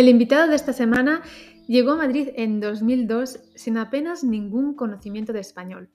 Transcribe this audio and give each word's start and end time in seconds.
El 0.00 0.08
invitado 0.08 0.48
de 0.48 0.56
esta 0.56 0.72
semana 0.72 1.20
llegó 1.68 1.90
a 1.90 1.96
Madrid 1.96 2.28
en 2.36 2.58
2002 2.58 3.38
sin 3.54 3.76
apenas 3.76 4.24
ningún 4.24 4.74
conocimiento 4.74 5.34
de 5.34 5.40
español. 5.40 5.90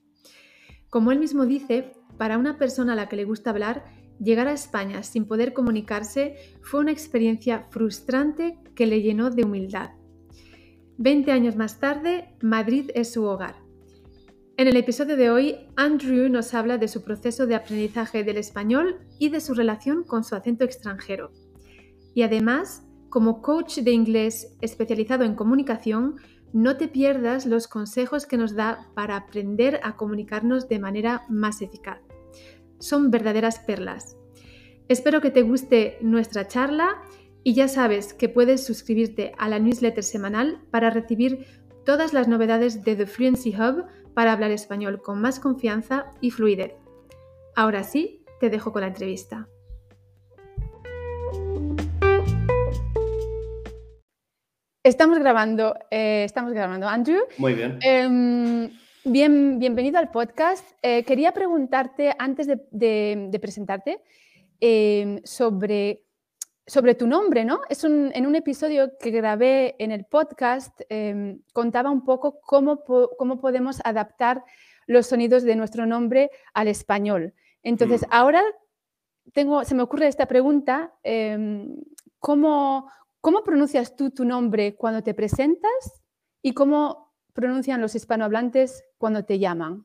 Como 0.90 1.10
él 1.10 1.18
mismo 1.18 1.44
dice, 1.44 1.90
para 2.16 2.38
una 2.38 2.56
persona 2.56 2.92
a 2.92 2.94
la 2.94 3.08
que 3.08 3.16
le 3.16 3.24
gusta 3.24 3.50
hablar, 3.50 3.84
llegar 4.20 4.46
a 4.46 4.52
España 4.52 5.02
sin 5.02 5.26
poder 5.26 5.52
comunicarse 5.52 6.36
fue 6.62 6.78
una 6.78 6.92
experiencia 6.92 7.66
frustrante 7.70 8.60
que 8.76 8.86
le 8.86 9.02
llenó 9.02 9.30
de 9.30 9.44
humildad. 9.44 9.90
Veinte 10.96 11.32
años 11.32 11.56
más 11.56 11.80
tarde, 11.80 12.36
Madrid 12.40 12.92
es 12.94 13.12
su 13.12 13.24
hogar. 13.24 13.56
En 14.56 14.68
el 14.68 14.76
episodio 14.76 15.16
de 15.16 15.30
hoy, 15.30 15.56
Andrew 15.74 16.28
nos 16.28 16.54
habla 16.54 16.78
de 16.78 16.86
su 16.86 17.02
proceso 17.02 17.48
de 17.48 17.56
aprendizaje 17.56 18.22
del 18.22 18.36
español 18.36 19.00
y 19.18 19.30
de 19.30 19.40
su 19.40 19.52
relación 19.52 20.04
con 20.04 20.22
su 20.22 20.36
acento 20.36 20.64
extranjero. 20.64 21.32
Y 22.14 22.22
además, 22.22 22.85
como 23.16 23.40
coach 23.40 23.78
de 23.78 23.92
inglés 23.92 24.58
especializado 24.60 25.24
en 25.24 25.36
comunicación, 25.36 26.16
no 26.52 26.76
te 26.76 26.86
pierdas 26.86 27.46
los 27.46 27.66
consejos 27.66 28.26
que 28.26 28.36
nos 28.36 28.54
da 28.54 28.90
para 28.92 29.16
aprender 29.16 29.80
a 29.84 29.96
comunicarnos 29.96 30.68
de 30.68 30.78
manera 30.78 31.22
más 31.30 31.62
eficaz. 31.62 31.98
Son 32.78 33.10
verdaderas 33.10 33.58
perlas. 33.58 34.18
Espero 34.88 35.22
que 35.22 35.30
te 35.30 35.40
guste 35.40 35.96
nuestra 36.02 36.46
charla 36.46 37.00
y 37.42 37.54
ya 37.54 37.68
sabes 37.68 38.12
que 38.12 38.28
puedes 38.28 38.66
suscribirte 38.66 39.32
a 39.38 39.48
la 39.48 39.60
newsletter 39.60 40.04
semanal 40.04 40.60
para 40.70 40.90
recibir 40.90 41.46
todas 41.86 42.12
las 42.12 42.28
novedades 42.28 42.84
de 42.84 42.96
The 42.96 43.06
Fluency 43.06 43.54
Hub 43.56 43.86
para 44.12 44.34
hablar 44.34 44.50
español 44.50 45.00
con 45.00 45.22
más 45.22 45.40
confianza 45.40 46.10
y 46.20 46.32
fluidez. 46.32 46.74
Ahora 47.54 47.82
sí, 47.82 48.26
te 48.40 48.50
dejo 48.50 48.74
con 48.74 48.82
la 48.82 48.88
entrevista. 48.88 49.48
Estamos 54.86 55.18
grabando, 55.18 55.74
eh, 55.90 56.22
estamos 56.24 56.52
grabando, 56.52 56.86
Andrew. 56.86 57.24
Muy 57.38 57.54
bien. 57.54 57.80
Em, 57.82 58.70
bien 59.02 59.58
bienvenido 59.58 59.98
al 59.98 60.12
podcast. 60.12 60.64
Eh, 60.80 61.02
quería 61.02 61.32
preguntarte, 61.32 62.14
antes 62.16 62.46
de, 62.46 63.38
presentarte, 63.42 64.00
em, 64.60 65.20
sobre, 65.24 66.04
sobre 66.68 66.94
tu 66.94 67.08
nombre, 67.08 67.44
¿no? 67.44 67.62
Es 67.68 67.82
en 67.82 68.26
un 68.26 68.36
episodio 68.36 68.96
que 69.00 69.10
grabé 69.10 69.74
en 69.80 69.90
el 69.90 70.04
podcast, 70.04 70.80
em, 70.88 71.40
contaba 71.52 71.90
un 71.90 72.04
poco 72.04 72.38
cómo, 72.40 72.84
cómo, 73.18 73.40
podemos 73.40 73.80
adaptar 73.82 74.44
los 74.86 75.08
sonidos 75.08 75.42
de 75.42 75.56
nuestro 75.56 75.86
nombre 75.86 76.30
al 76.54 76.68
español. 76.68 77.34
Entonces, 77.64 78.02
mm. 78.02 78.10
ahora 78.12 78.42
tengo, 79.32 79.64
se 79.64 79.74
me 79.74 79.82
ocurre 79.82 80.06
esta 80.06 80.26
pregunta, 80.26 80.92
¿cómo, 82.20 82.88
¿Cómo 83.26 83.42
pronuncias 83.42 83.96
tú 83.96 84.12
tu 84.12 84.24
nombre 84.24 84.76
cuando 84.76 85.02
te 85.02 85.12
presentas 85.12 86.00
y 86.44 86.54
cómo 86.54 87.12
pronuncian 87.32 87.80
los 87.80 87.96
hispanohablantes 87.96 88.84
cuando 88.98 89.24
te 89.24 89.40
llaman? 89.40 89.84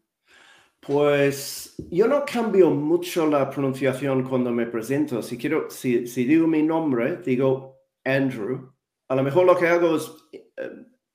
Pues 0.79 1.73
yo 1.89 2.07
no 2.07 2.23
cambio 2.23 2.69
mucho 2.69 3.25
la 3.25 3.49
pronunciación 3.49 4.29
cuando 4.29 4.51
me 4.51 4.67
presento. 4.67 5.23
Si 5.23 5.39
quiero, 5.39 5.71
si, 5.71 6.03
digo 6.05 6.45
mi 6.45 6.61
nombre, 6.61 7.17
digo 7.25 7.79
Andrew. 8.05 8.75
A 9.07 9.15
lo 9.15 9.23
mejor 9.23 9.47
lo 9.47 9.57
que 9.57 9.67
hago 9.67 9.95
es 9.95 10.11
eh, 10.33 10.45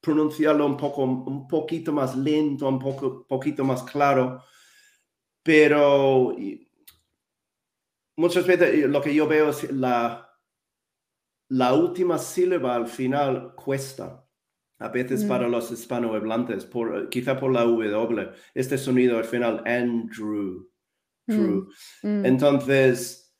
pronunciarlo 0.01 0.67
un 0.67 0.77
poco, 0.77 1.05
un 1.05 1.47
poquito 1.47 1.93
más 1.93 2.17
lento, 2.17 2.69
un 2.69 2.81
poco, 2.81 3.25
poquito 3.29 3.63
más 3.63 3.85
claro. 3.85 4.43
Pero 5.45 6.35
muchas 8.17 8.45
veces 8.45 8.85
lo 8.89 9.01
que 9.01 9.15
yo 9.15 9.29
veo 9.29 9.51
es 9.51 9.71
la, 9.71 10.26
la 11.49 11.75
última 11.75 12.19
sílaba 12.19 12.75
al 12.75 12.89
final 12.89 13.55
cuesta. 13.55 14.23
A 14.79 14.89
veces 14.89 15.25
mm. 15.25 15.29
para 15.29 15.49
los 15.49 15.71
hispanohablantes, 15.71 16.67
por, 16.67 17.09
quizá 17.09 17.39
por 17.39 17.53
la 17.53 17.62
W, 17.62 18.31
este 18.55 18.77
sonido 18.77 19.19
al 19.19 19.25
final, 19.25 19.62
Andrew. 19.67 20.69
Mm, 21.27 21.69
mm. 22.03 22.27
Entonces, 22.27 23.35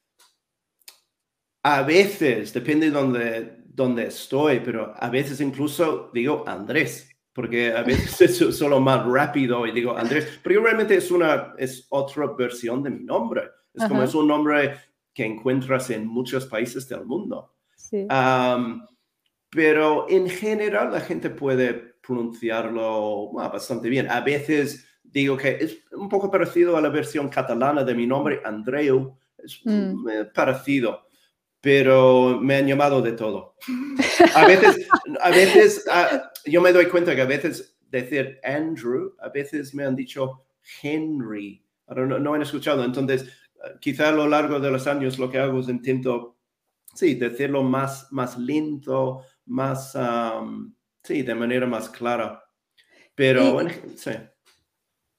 a 1.63 1.83
veces, 1.83 2.55
depende 2.55 2.87
de 2.87 2.93
dónde, 2.93 3.65
dónde 3.67 4.07
estoy, 4.07 4.61
pero 4.61 4.95
a 4.97 5.11
veces 5.11 5.41
incluso 5.41 6.11
digo 6.15 6.43
Andrés, 6.47 7.11
porque 7.35 7.73
a 7.73 7.83
veces 7.83 8.41
es 8.41 8.57
solo 8.57 8.81
más 8.81 9.05
rápido 9.05 9.67
y 9.67 9.73
digo 9.73 9.97
Andrés, 9.97 10.41
porque 10.43 10.59
realmente 10.59 10.97
es, 10.97 11.11
una, 11.11 11.55
es 11.59 11.87
otra 11.91 12.33
versión 12.33 12.83
de 12.83 12.91
mi 12.91 13.05
nombre. 13.05 13.43
Es 13.75 13.85
como 13.85 14.03
es 14.03 14.15
un 14.15 14.27
nombre 14.27 14.75
que 15.13 15.27
encuentras 15.27 15.91
en 15.91 16.07
muchos 16.07 16.47
países 16.47 16.89
del 16.89 17.05
mundo 17.05 17.56
pero 19.51 20.07
en 20.09 20.29
general 20.29 20.93
la 20.93 21.01
gente 21.01 21.31
puede 21.31 21.73
pronunciarlo 22.07 23.33
bastante 23.33 23.89
bien. 23.89 24.11
A 24.11 24.21
veces 24.21 24.87
digo 25.03 25.37
que 25.37 25.57
es 25.61 25.79
un 25.93 26.09
poco 26.09 26.31
parecido 26.31 26.77
a 26.77 26.81
la 26.81 26.89
versión 26.89 27.29
catalana 27.29 27.85
de 27.85 27.95
mi 27.95 28.07
nombre, 28.07 28.41
Andreu. 28.45 29.17
Es 29.39 29.61
mm. 29.65 30.33
parecido, 30.35 31.07
pero 31.61 32.39
me 32.41 32.57
han 32.57 32.67
llamado 32.67 33.03
de 33.03 33.13
todo. 33.13 33.55
A 34.35 34.47
veces, 34.47 34.89
a 35.21 35.31
veces 35.31 35.85
ah, 35.91 36.31
yo 36.45 36.61
me 36.61 36.73
doy 36.73 36.87
cuenta 36.87 37.15
que 37.15 37.23
a 37.23 37.27
veces 37.27 37.77
decir 37.91 38.39
Andrew, 38.43 39.15
a 39.21 39.29
veces 39.29 39.75
me 39.75 39.85
han 39.85 39.97
dicho 39.97 40.47
Henry. 40.83 41.65
No, 41.89 42.19
no 42.19 42.35
han 42.35 42.43
escuchado. 42.43 42.85
Entonces, 42.85 43.31
quizá 43.81 44.09
a 44.09 44.13
lo 44.13 44.29
largo 44.29 44.61
de 44.61 44.71
los 44.71 44.87
años 44.87 45.19
lo 45.19 45.31
que 45.31 45.39
hago 45.39 45.61
es 45.61 45.69
intento 45.69 46.36
sí, 46.97 47.15
decirlo 47.15 47.63
más, 47.63 48.09
más 48.11 48.39
lento, 48.39 49.23
más, 49.45 49.97
sí, 51.03 51.23
de 51.23 51.35
manera 51.35 51.67
más 51.67 51.89
clara. 51.89 52.43
Pero, 53.15 53.53
bueno, 53.53 53.71
sí. 53.97 54.11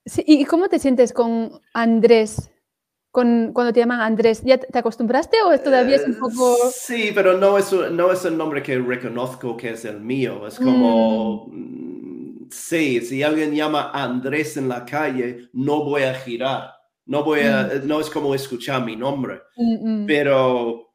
sí. 0.06 0.24
¿Y 0.28 0.46
cómo 0.46 0.68
te 0.68 0.80
sientes 0.80 1.14
con 1.14 1.62
Andrés? 1.74 2.52
Con, 3.12 3.52
cuando 3.54 3.74
te 3.74 3.80
llaman 3.80 4.02
Andrés, 4.02 4.44
¿ya 4.44 4.58
te 4.58 4.78
acostumbraste 4.78 5.38
o 5.42 5.58
todavía 5.60 5.96
es 5.96 6.06
un 6.06 6.14
eh, 6.14 6.18
poco...? 6.20 6.56
Sí, 6.72 7.12
pero 7.16 7.38
no 7.38 7.58
es, 7.58 7.72
no 7.72 8.12
es 8.12 8.26
el 8.26 8.38
nombre 8.38 8.62
que 8.62 8.78
reconozco 8.78 9.58
que 9.58 9.72
es 9.72 9.86
el 9.86 10.02
mío. 10.02 10.46
Es 10.46 10.58
como, 10.58 11.48
mm. 11.48 11.88
Mm, 12.48 12.50
sí, 12.52 13.02
si 13.02 13.24
alguien 13.24 13.56
llama 13.56 13.92
Andrés 13.94 14.58
en 14.58 14.68
la 14.68 14.86
calle, 14.86 15.50
no 15.54 15.84
voy 15.84 16.04
a 16.04 16.14
girar. 16.14 16.74
No 17.06 17.24
voy 17.24 17.40
a, 17.40 17.64
mm. 17.64 17.88
no 17.88 18.00
es 18.00 18.09
como 18.09 18.36
escuchar 18.36 18.84
mi 18.84 18.96
nombre. 18.96 19.42
Pero 20.06 20.87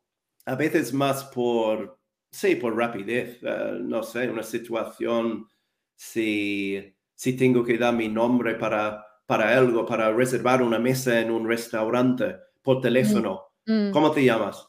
a 0.45 0.55
veces 0.55 0.93
más 0.93 1.25
por, 1.25 1.99
sí, 2.31 2.57
por 2.57 2.77
rapidez, 2.77 3.39
eh, 3.43 3.79
no 3.81 4.03
sé, 4.03 4.29
una 4.29 4.43
situación, 4.43 5.47
si, 5.95 6.95
si 7.15 7.37
tengo 7.37 7.65
que 7.65 7.79
dar 7.79 7.95
mi 7.95 8.09
nombre 8.09 8.55
para, 8.55 9.05
para 9.27 9.57
algo, 9.57 9.87
para 9.87 10.13
reservar 10.13 10.63
una 10.63 10.79
mesa 10.79 11.21
en 11.21 11.31
un 11.31 11.47
restaurante 11.47 12.37
por 12.63 12.81
teléfono, 12.81 13.43
mm. 13.67 13.91
¿cómo 13.91 14.11
te 14.11 14.25
llamas? 14.25 14.67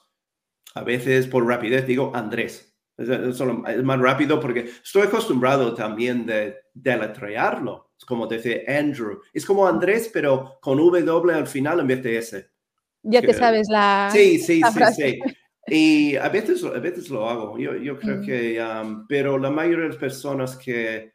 A 0.75 0.83
veces 0.83 1.27
por 1.27 1.47
rapidez 1.47 1.85
digo 1.85 2.11
Andrés. 2.15 2.69
Es, 2.95 3.09
es, 3.09 3.83
más 3.83 3.99
rápido 3.99 4.39
porque 4.39 4.69
estoy 4.83 5.03
acostumbrado 5.03 5.73
también 5.73 6.25
de 6.25 6.55
deletrearlo. 6.73 7.91
Es 7.97 8.05
como 8.05 8.27
decir 8.27 8.63
Andrew. 8.67 9.19
Es 9.33 9.45
como 9.45 9.67
Andrés, 9.67 10.09
pero 10.13 10.59
con 10.61 10.77
W 10.77 11.33
al 11.33 11.47
final 11.47 11.79
en 11.79 11.87
vez 11.87 12.03
de 12.03 12.17
S. 12.17 12.49
Ya 13.03 13.21
te 13.21 13.33
sabes 13.33 13.67
la. 13.69 14.09
Sí, 14.11 14.37
sí, 14.39 14.61
sí, 14.61 14.79
sí. 14.95 15.19
Y 15.67 16.15
a 16.17 16.27
veces, 16.29 16.63
a 16.63 16.79
veces 16.79 17.09
lo 17.09 17.29
hago, 17.29 17.57
yo, 17.57 17.75
yo 17.75 17.97
creo 17.97 18.17
mm. 18.17 18.25
que, 18.25 19.05
pero 19.07 19.37
la 19.37 19.49
mayoría 19.49 19.83
de 19.83 19.89
las 19.89 19.97
personas 19.97 20.57
que, 20.57 21.13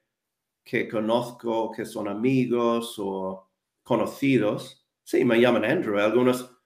que 0.65 0.89
conozco, 0.89 1.71
que 1.71 1.85
son 1.85 2.09
amigos 2.09 2.95
o 2.99 3.51
conocidos, 3.83 4.87
sí, 5.05 5.25
me 5.25 5.41
llaman 5.41 5.65
Andrew. 5.65 5.99
Algunos 5.99 6.59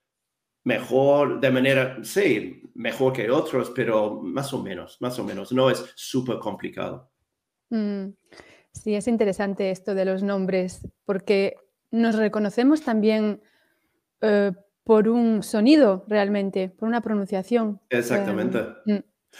mejor, 0.63 1.39
de 1.41 1.51
manera, 1.51 1.97
sí, 2.03 2.61
mejor 2.73 3.13
que 3.13 3.29
otros, 3.29 3.71
pero 3.75 4.21
más 4.21 4.53
o 4.53 4.61
menos, 4.61 4.97
más 5.01 5.19
o 5.19 5.23
menos. 5.23 5.51
No 5.51 5.69
es 5.69 5.83
súper 5.95 6.39
complicado. 6.39 7.11
Mm. 7.69 8.09
Sí, 8.71 8.95
es 8.95 9.07
interesante 9.07 9.69
esto 9.71 9.93
de 9.93 10.05
los 10.05 10.23
nombres, 10.23 10.87
porque 11.05 11.55
nos 11.91 12.15
reconocemos 12.15 12.81
también 12.81 13.41
eh, 14.21 14.51
por 14.83 15.07
un 15.07 15.43
sonido 15.43 16.05
realmente, 16.07 16.69
por 16.69 16.87
una 16.87 17.01
pronunciación. 17.01 17.79
Exactamente. 17.89 18.59
Mm. 18.85 18.97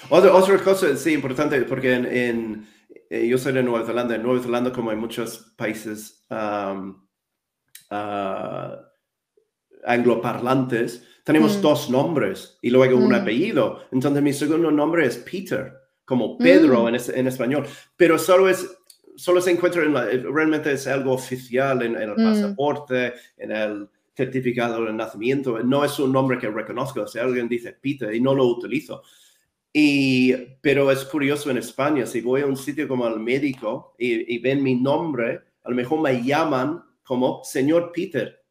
Otra, 0.09 0.33
otra, 0.33 0.57
cosa, 0.59 0.95
sí, 0.95 1.13
importante, 1.13 1.61
porque 1.61 1.93
en, 1.93 2.67
eh, 3.09 3.27
yo 3.27 3.37
soy 3.37 3.53
de 3.53 3.61
Nueva 3.61 3.85
Zelanda. 3.85 4.15
En 4.15 4.23
Nueva 4.23 4.41
Zelanda, 4.41 4.71
como 4.71 4.91
en 4.91 4.99
muchos 4.99 5.53
países 5.55 6.25
uh, 6.31 6.93
angloparlantes, 9.85 11.07
tenemos 11.23 11.57
mm. 11.57 11.61
dos 11.61 11.89
nombres 11.89 12.57
y 12.61 12.69
luego 12.69 12.97
un 12.97 13.11
mm. 13.11 13.15
apellido. 13.15 13.81
Entonces, 13.91 14.23
mi 14.23 14.33
segundo 14.33 14.71
nombre 14.71 15.05
es 15.05 15.17
Peter, 15.17 15.73
como 16.05 16.37
Pedro 16.37 16.89
en, 16.89 16.95
en, 16.95 17.27
español, 17.27 17.67
pero 17.95 18.17
solo 18.17 18.49
es... 18.49 18.77
Solo 19.15 19.41
se 19.41 19.51
encuentra 19.51 19.83
en 19.83 19.93
la, 19.93 20.05
realmente 20.05 20.71
es 20.71 20.87
algo 20.87 21.11
oficial 21.11 21.83
en 21.83 21.95
el 21.95 22.15
pasaporte, 22.15 23.13
en 23.37 23.51
el, 23.51 23.87
certificado 24.15 24.85
de 24.85 24.93
nacimiento, 24.93 25.59
no 25.63 25.83
es 25.83 25.97
un 25.99 26.11
nombre 26.11 26.37
que 26.37 26.49
reconozco. 26.49 27.07
Si 27.07 27.19
alguien 27.19 27.47
dice 27.47 27.73
Peter 27.73 28.13
y 28.13 28.21
no 28.21 28.35
lo 28.35 28.45
utilizo. 28.45 29.01
Y, 29.71 30.33
pero 30.61 30.91
es 30.91 31.03
curioso 31.05 31.49
en 31.49 31.57
España, 31.57 32.05
si 32.05 32.21
voy 32.21 32.41
a 32.41 32.45
un 32.45 32.55
sitio 32.55 32.87
como 32.87 33.05
al 33.05 33.19
médico 33.19 33.95
y, 33.97 34.37
ven 34.37 34.61
mi 34.61 34.75
nombre, 34.75 35.41
a 35.63 35.69
lo 35.69 35.75
mejor 35.75 36.01
me 36.01 36.23
llaman 36.23 36.83
como 37.03 37.41
señor 37.43 37.91
Peter. 37.91 38.42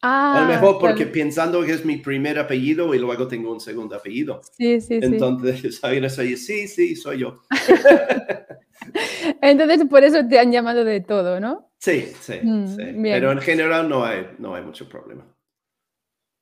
A 0.00 0.40
lo 0.40 0.44
ah, 0.44 0.48
mejor 0.48 0.78
porque 0.78 1.06
pensando 1.06 1.62
que 1.64 1.72
es 1.72 1.84
mi 1.84 1.96
primer 1.96 2.38
apellido 2.38 2.94
y 2.94 2.98
luego 2.98 3.26
tengo 3.26 3.52
un 3.52 3.60
segundo 3.60 3.96
apellido. 3.96 4.40
Sí, 4.56 4.80
sí, 4.80 5.00
Entonces, 5.02 5.60
sí. 6.14 6.36
sí, 6.36 6.68
sí, 6.68 6.96
soy 6.96 7.18
yo. 7.18 7.42
Entonces, 9.42 9.84
por 9.90 10.04
eso 10.04 10.26
te 10.28 10.38
han 10.38 10.52
llamado 10.52 10.84
de 10.84 11.00
todo, 11.00 11.40
¿no? 11.40 11.72
Sí, 11.78 12.12
sí, 12.20 12.40
mm, 12.42 12.76
sí. 12.76 12.82
Pero 13.02 13.32
en 13.32 13.40
general 13.40 13.88
no 13.88 14.04
hay, 14.04 14.28
no 14.38 14.54
hay 14.54 14.62
mucho 14.62 14.88
problema. 14.88 15.26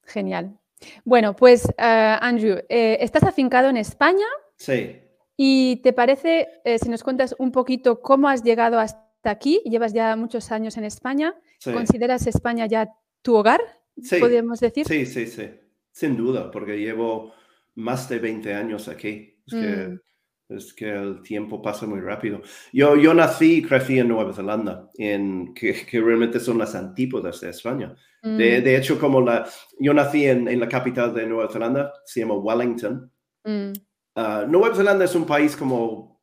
Genial. 0.04 0.58
Bueno, 1.04 1.34
pues 1.34 1.66
eh, 1.66 2.16
Andrew, 2.20 2.58
eh, 2.68 2.98
estás 3.00 3.22
afincado 3.22 3.70
en 3.70 3.78
España. 3.78 4.26
Sí. 4.56 5.00
¿Y 5.36 5.76
te 5.76 5.92
parece, 5.92 6.48
eh, 6.64 6.78
si 6.78 6.88
nos 6.88 7.02
cuentas 7.02 7.34
un 7.38 7.52
poquito 7.52 8.00
cómo 8.00 8.28
has 8.28 8.42
llegado 8.42 8.78
hasta 8.78 9.30
aquí? 9.30 9.62
Llevas 9.64 9.92
ya 9.92 10.14
muchos 10.16 10.52
años 10.52 10.76
en 10.76 10.84
España. 10.84 11.34
¿Consideras 11.64 12.26
España 12.26 12.66
ya 12.66 12.94
tu 13.26 13.36
hogar? 13.36 13.60
Sí. 14.00 14.18
Podríamos 14.18 14.60
decir. 14.60 14.86
Sí, 14.86 15.04
sí, 15.04 15.26
sí. 15.26 15.50
Sin 15.90 16.16
duda, 16.16 16.50
porque 16.50 16.78
llevo 16.78 17.32
más 17.74 18.08
de 18.08 18.18
20 18.18 18.54
años 18.54 18.88
aquí. 18.88 19.40
Es 19.46 19.54
que 19.54 19.88
mm 19.88 20.00
es 20.48 20.72
que 20.72 20.88
el 20.88 21.22
tiempo 21.22 21.60
pasa 21.60 21.86
muy 21.86 22.00
rápido. 22.00 22.40
Yo, 22.72 22.96
yo 22.96 23.14
nací 23.14 23.56
y 23.56 23.62
crecí 23.62 23.98
en 23.98 24.08
Nueva 24.08 24.32
Zelanda, 24.32 24.90
en, 24.94 25.52
que, 25.54 25.86
que 25.86 26.00
realmente 26.00 26.38
son 26.38 26.58
las 26.58 26.74
antípodas 26.74 27.40
de 27.40 27.50
España. 27.50 27.94
De, 28.22 28.60
mm. 28.60 28.64
de, 28.64 28.76
hecho, 28.76 28.98
como 28.98 29.20
la, 29.20 29.48
yo 29.78 29.92
nací 29.92 30.26
en, 30.26 30.48
en, 30.48 30.60
la 30.60 30.68
capital 30.68 31.14
de 31.14 31.26
Nueva 31.26 31.50
Zelanda, 31.50 31.92
se 32.04 32.20
llama 32.20 32.34
Wellington. 32.34 33.10
Mm. 33.44 33.72
Ah, 34.14 34.44
Nueva 34.48 34.74
Zelanda 34.74 35.04
es 35.04 35.14
un 35.14 35.26
país 35.26 35.56
como 35.56 36.22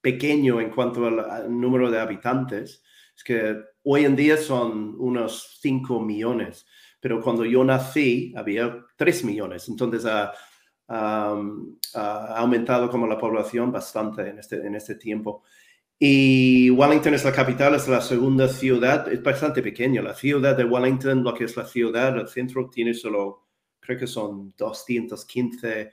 pequeño 0.00 0.60
en 0.60 0.70
cuanto 0.70 1.06
al, 1.06 1.60
número 1.60 1.90
de 1.90 2.00
habitantes. 2.00 2.82
Es 3.16 3.22
que 3.24 3.56
hoy 3.84 4.04
en 4.04 4.16
día 4.16 4.36
son 4.36 4.96
unos 4.98 5.58
5 5.60 6.00
millones, 6.00 6.66
pero 7.00 7.20
cuando 7.20 7.44
yo 7.44 7.64
nací 7.64 8.32
había 8.36 8.84
3 8.96 9.24
millones. 9.24 9.68
Entonces, 9.68 10.04
uh, 10.04 10.28
ha 10.88 12.36
aumentado 12.36 12.90
como 12.90 13.06
la 13.06 13.18
población 13.18 13.72
bastante 13.72 14.28
en 14.28 14.38
este, 14.38 14.56
en 14.56 14.74
este 14.74 14.96
tiempo. 14.96 15.42
Y 15.98 16.70
Wellington 16.70 17.14
es 17.14 17.24
la 17.24 17.32
capital, 17.32 17.74
es 17.74 17.88
la 17.88 18.00
segunda 18.00 18.48
ciudad, 18.48 19.10
es 19.12 19.22
bastante 19.22 19.62
pequeña. 19.62 20.02
La 20.02 20.14
ciudad 20.14 20.56
de 20.56 20.64
Wellington, 20.64 21.22
lo 21.22 21.32
que 21.34 21.44
es 21.44 21.56
la 21.56 21.64
ciudad, 21.64 22.18
el 22.18 22.28
centro, 22.28 22.68
tiene 22.68 22.92
solo, 22.94 23.46
creo 23.80 23.98
que 23.98 24.06
son 24.06 24.52
215 24.56 25.90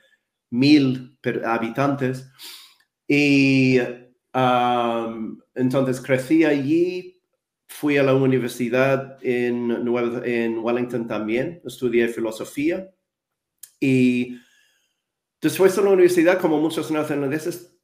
mil 0.49 1.17
habitantes. 1.45 2.29
Y 3.07 3.77
entonces 5.53 6.01
crecí 6.01 6.43
allí, 6.45 7.10
fui 7.81 7.97
a 7.97 8.03
la 8.03 8.13
universidad 8.13 9.17
en, 9.23 9.71
en 10.23 10.59
Wellington 10.59 11.07
también, 11.07 11.61
estudié 11.65 12.07
filosofía. 12.07 12.91
Y 13.79 14.37
Después 15.41 15.75
de 15.75 15.81
la 15.81 15.89
universidad, 15.89 16.39
como 16.39 16.59
muchos 16.59 16.91
neozelandeses, 16.91 17.75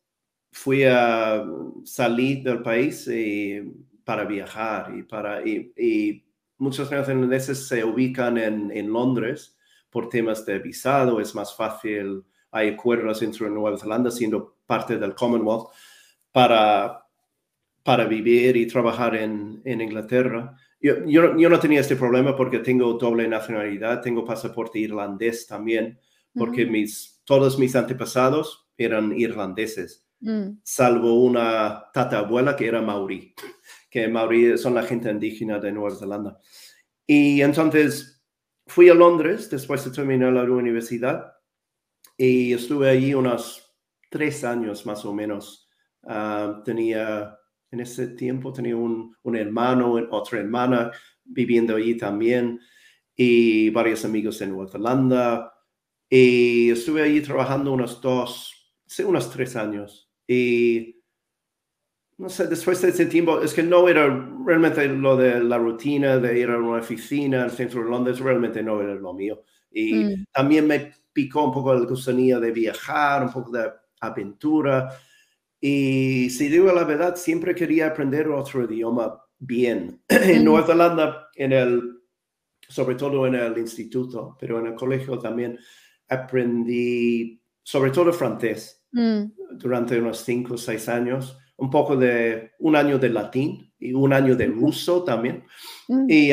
fui 0.51 0.83
a 0.83 1.43
salir 1.85 2.43
del 2.43 2.61
país 2.61 3.09
para 4.03 4.25
viajar 4.25 4.93
y, 4.95 5.01
para, 5.01 5.41
y, 5.43 6.23
muchos 6.59 6.91
neozelandeses 6.91 7.67
se 7.67 7.83
ubican 7.83 8.37
en, 8.37 8.71
en, 8.71 8.93
Londres 8.93 9.57
por 9.89 10.07
temas 10.07 10.45
de 10.45 10.59
visado, 10.59 11.19
es 11.19 11.33
más 11.33 11.55
fácil, 11.55 12.23
hay 12.51 12.69
acuerdos 12.69 13.23
entre 13.23 13.49
Nueva 13.49 13.77
Zelanda 13.77 14.11
siendo 14.11 14.57
parte 14.67 14.97
del 14.97 15.15
Commonwealth 15.15 15.69
para, 16.31 17.06
para 17.87 18.03
vivir 18.03 18.57
y 18.57 18.67
trabajar 18.67 19.15
en, 19.15 19.61
en 19.63 19.79
Inglaterra. 19.79 20.57
Yo, 20.81 21.05
yo, 21.05 21.37
yo, 21.37 21.49
no 21.49 21.57
tenía 21.57 21.79
este 21.79 21.95
problema 21.95 22.35
porque 22.35 22.59
tengo 22.59 22.95
doble 22.95 23.25
nacionalidad, 23.29 24.01
tengo 24.01 24.25
pasaporte 24.25 24.79
irlandés 24.79 25.47
también, 25.47 25.97
porque 26.35 26.65
mis 26.65 27.21
todos 27.23 27.57
mis 27.57 27.77
antepasados 27.77 28.67
eran 28.77 29.17
irlandeses, 29.17 30.05
mm. 30.19 30.59
salvo 30.63 31.23
una 31.23 31.85
tatabuela 31.93 32.57
que 32.57 32.67
era 32.67 32.81
maorí, 32.81 33.33
que 33.89 34.09
maorí 34.09 34.57
son 34.57 34.75
la 34.75 34.83
gente 34.83 35.09
indígena 35.09 35.57
de 35.57 35.71
Nueva 35.71 35.95
Zelanda. 35.95 36.37
Y 37.05 37.41
entonces 37.41 38.21
fui 38.65 38.89
a 38.89 38.93
Londres 38.93 39.49
después 39.49 39.85
de 39.85 39.91
terminar 39.91 40.33
la 40.33 40.43
universidad 40.43 41.35
y 42.17 42.51
estuve 42.51 42.89
allí 42.89 43.13
unos 43.13 43.73
tres 44.09 44.43
años 44.43 44.85
más 44.85 45.05
o 45.05 45.13
menos. 45.13 45.69
Ah, 46.03 46.61
tenía, 46.65 47.37
en 47.71 47.79
ese 47.79 48.07
tiempo 48.09 48.53
tenía 48.53 48.75
un, 48.75 49.15
un 49.23 49.35
hermano, 49.35 49.93
otra 50.11 50.39
hermana 50.39 50.91
viviendo 51.23 51.75
allí 51.75 51.97
también 51.97 52.59
y 53.15 53.69
varios 53.71 54.05
amigos 54.05 54.41
en 54.41 54.51
Nueva 54.51 54.71
Zelanda 54.71 55.53
y 56.09 56.71
estuve 56.71 57.03
allí 57.03 57.21
trabajando 57.21 57.73
unos 57.73 58.01
dos, 58.01 58.73
sí, 58.85 59.03
unos 59.03 59.29
tres 59.29 59.55
años. 59.55 60.09
Y 60.25 61.01
no 62.17 62.29
sé, 62.29 62.47
después 62.47 62.81
de 62.81 62.89
ese 62.89 63.05
tiempo, 63.05 63.41
es 63.41 63.53
que 63.53 63.63
no 63.63 63.87
era 63.87 64.07
realmente 64.45 64.87
lo 64.87 65.17
de 65.17 65.43
la 65.43 65.57
rutina 65.57 66.17
de 66.17 66.39
ir 66.39 66.49
a 66.49 66.57
una 66.57 66.79
oficina 66.79 67.43
al 67.43 67.51
centro 67.51 67.83
de 67.83 67.89
Londres, 67.89 68.19
realmente 68.19 68.63
no 68.63 68.81
era 68.81 68.95
lo 68.95 69.13
mío. 69.13 69.43
Y 69.71 69.93
mm. 69.93 70.25
también 70.31 70.65
me 70.65 70.93
picó 71.11 71.43
un 71.45 71.51
poco 71.51 71.73
el 71.73 71.85
gusanía 71.85 72.39
de 72.39 72.51
viajar, 72.51 73.23
un 73.23 73.33
poco 73.33 73.51
de 73.51 73.69
aventura. 73.99 74.89
Y 75.59 76.29
si 76.29 76.49
digo 76.49 76.71
la 76.71 76.83
verdad, 76.83 77.15
siempre 77.15 77.55
quería 77.55 77.87
aprender 77.87 78.27
otro 78.29 78.63
idioma 78.63 79.21
bien. 79.39 80.01
en 80.07 80.43
Nueva 80.43 80.65
Zelanda, 80.65 81.29
en 81.35 81.51
el, 81.53 81.81
sobre 82.67 82.95
todo 82.95 83.25
en 83.27 83.35
el 83.35 83.57
instituto, 83.57 84.37
pero 84.39 84.59
en 84.59 84.67
el 84.67 84.75
colegio 84.75 85.17
también, 85.17 85.57
aprendí 86.07 87.41
sobre 87.63 87.91
todo 87.91 88.13
francés 88.13 88.85
mm. 88.91 89.23
durante 89.57 89.99
unos 89.99 90.19
cinco 90.19 90.53
o 90.53 90.57
seis 90.57 90.87
años, 90.87 91.37
un 91.57 91.69
poco 91.69 91.97
de 91.97 92.51
un 92.59 92.75
año 92.75 92.97
de 92.97 93.09
latín 93.09 93.73
y 93.79 93.93
un 93.93 94.13
año 94.13 94.35
de 94.35 94.47
ruso 94.47 95.03
también. 95.03 95.43
Mm. 95.87 96.05
Y, 96.09 96.31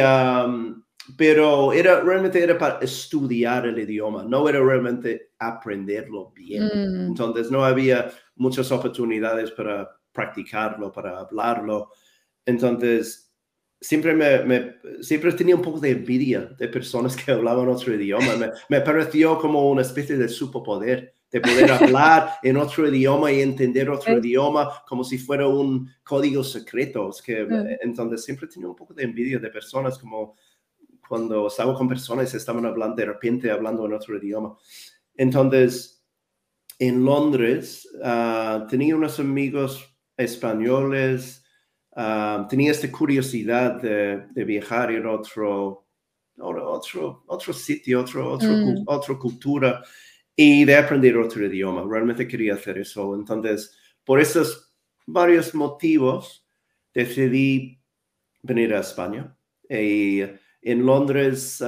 pero 1.16 1.72
era 1.72 2.00
realmente 2.00 2.42
era 2.42 2.56
para 2.56 2.78
estudiar 2.80 3.66
el 3.66 3.78
idioma, 3.78 4.22
no 4.22 4.48
era 4.48 4.60
realmente 4.60 5.32
aprenderlo 5.38 6.32
bien. 6.32 6.64
Mm. 6.64 7.06
Entonces 7.08 7.50
no 7.50 7.64
había 7.64 8.10
muchas 8.36 8.70
oportunidades 8.72 9.50
para 9.50 9.90
practicarlo, 10.12 10.92
para 10.92 11.18
hablarlo. 11.18 11.90
Entonces 12.46 13.32
siempre 13.80 14.14
me, 14.14 14.76
siempre 15.02 15.32
tenía 15.32 15.56
un 15.56 15.62
poco 15.62 15.78
de 15.78 15.90
envidia 15.90 16.54
de 16.58 16.68
personas 16.68 17.16
que 17.16 17.32
hablaban 17.32 17.68
otro 17.68 17.94
idioma. 17.94 18.36
Me, 18.36 18.50
me 18.68 18.80
pareció 18.80 19.38
como 19.38 19.70
una 19.70 19.82
especie 19.82 20.16
de 20.16 20.28
superpoder 20.28 21.14
de 21.34 21.40
poder 21.40 21.68
hablar 21.72 22.34
en 22.44 22.56
otro 22.56 22.86
idioma 22.86 23.32
y 23.32 23.42
entender 23.42 23.90
otro 23.90 24.18
idioma 24.18 24.70
como 24.86 25.02
si 25.02 25.18
fuera 25.18 25.48
un 25.48 25.90
código 26.04 26.44
secreto. 26.44 27.10
Es 27.10 27.20
que, 27.20 27.44
mm. 27.44 27.78
Entonces 27.80 28.24
siempre 28.24 28.46
tenía 28.46 28.68
un 28.68 28.76
poco 28.76 28.94
de 28.94 29.02
envidia 29.02 29.40
de 29.40 29.50
personas 29.50 29.98
como 29.98 30.36
cuando 31.08 31.46
estaba 31.46 31.74
con 31.74 31.88
personas 31.88 32.34
estaban 32.34 32.66
hablando 32.66 32.96
de 32.96 33.06
repente 33.06 33.50
hablando 33.50 33.86
en 33.86 33.94
otro 33.94 34.16
idioma. 34.16 34.56
Entonces, 35.16 36.04
en 36.78 37.04
Londres 37.04 37.88
ah, 38.02 38.66
tenía 38.68 38.96
unos 38.96 39.20
amigos 39.20 39.96
españoles 40.16 41.44
Ah, 41.96 42.46
tenía 42.50 42.72
esta 42.72 42.90
curiosidad 42.90 43.80
de, 43.80 44.44
viajar 44.44 44.90
en 44.90 45.06
otro, 45.06 45.86
otro, 46.38 47.22
otro 47.26 47.52
sitio, 47.52 48.00
otro, 48.00 48.32
otro, 48.32 48.48
mm. 48.48 48.82
otra 48.86 49.16
cultura 49.16 49.84
y 50.34 50.64
de 50.64 50.76
aprender 50.76 51.16
otro 51.16 51.46
idioma. 51.46 51.84
Realmente 51.88 52.26
quería 52.26 52.54
hacer 52.54 52.78
eso. 52.78 53.14
Entonces, 53.14 53.76
por 54.04 54.20
esos 54.20 54.74
varios 55.06 55.54
motivos, 55.54 56.44
decidí 56.92 57.80
venir 58.42 58.74
a 58.74 58.80
España. 58.80 59.36
Y 59.68 60.22
en 60.64 60.84
Londres 60.84 61.62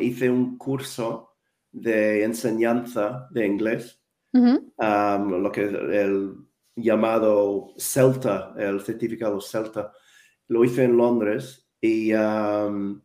hice 0.00 0.30
un 0.30 0.56
curso 0.56 1.36
de 1.72 2.24
enseñanza 2.24 3.28
de 3.30 3.46
inglés, 3.46 4.00
lo 4.32 5.50
que 5.52 5.64
el 5.64 6.46
llamado 6.76 7.72
Celta, 7.76 8.54
el 8.56 8.80
certificado 8.82 9.40
Celta. 9.40 9.92
Lo 10.48 10.64
hice 10.64 10.84
en 10.84 10.96
Londres 10.96 11.68
y, 11.80 12.12
um, 12.12 13.00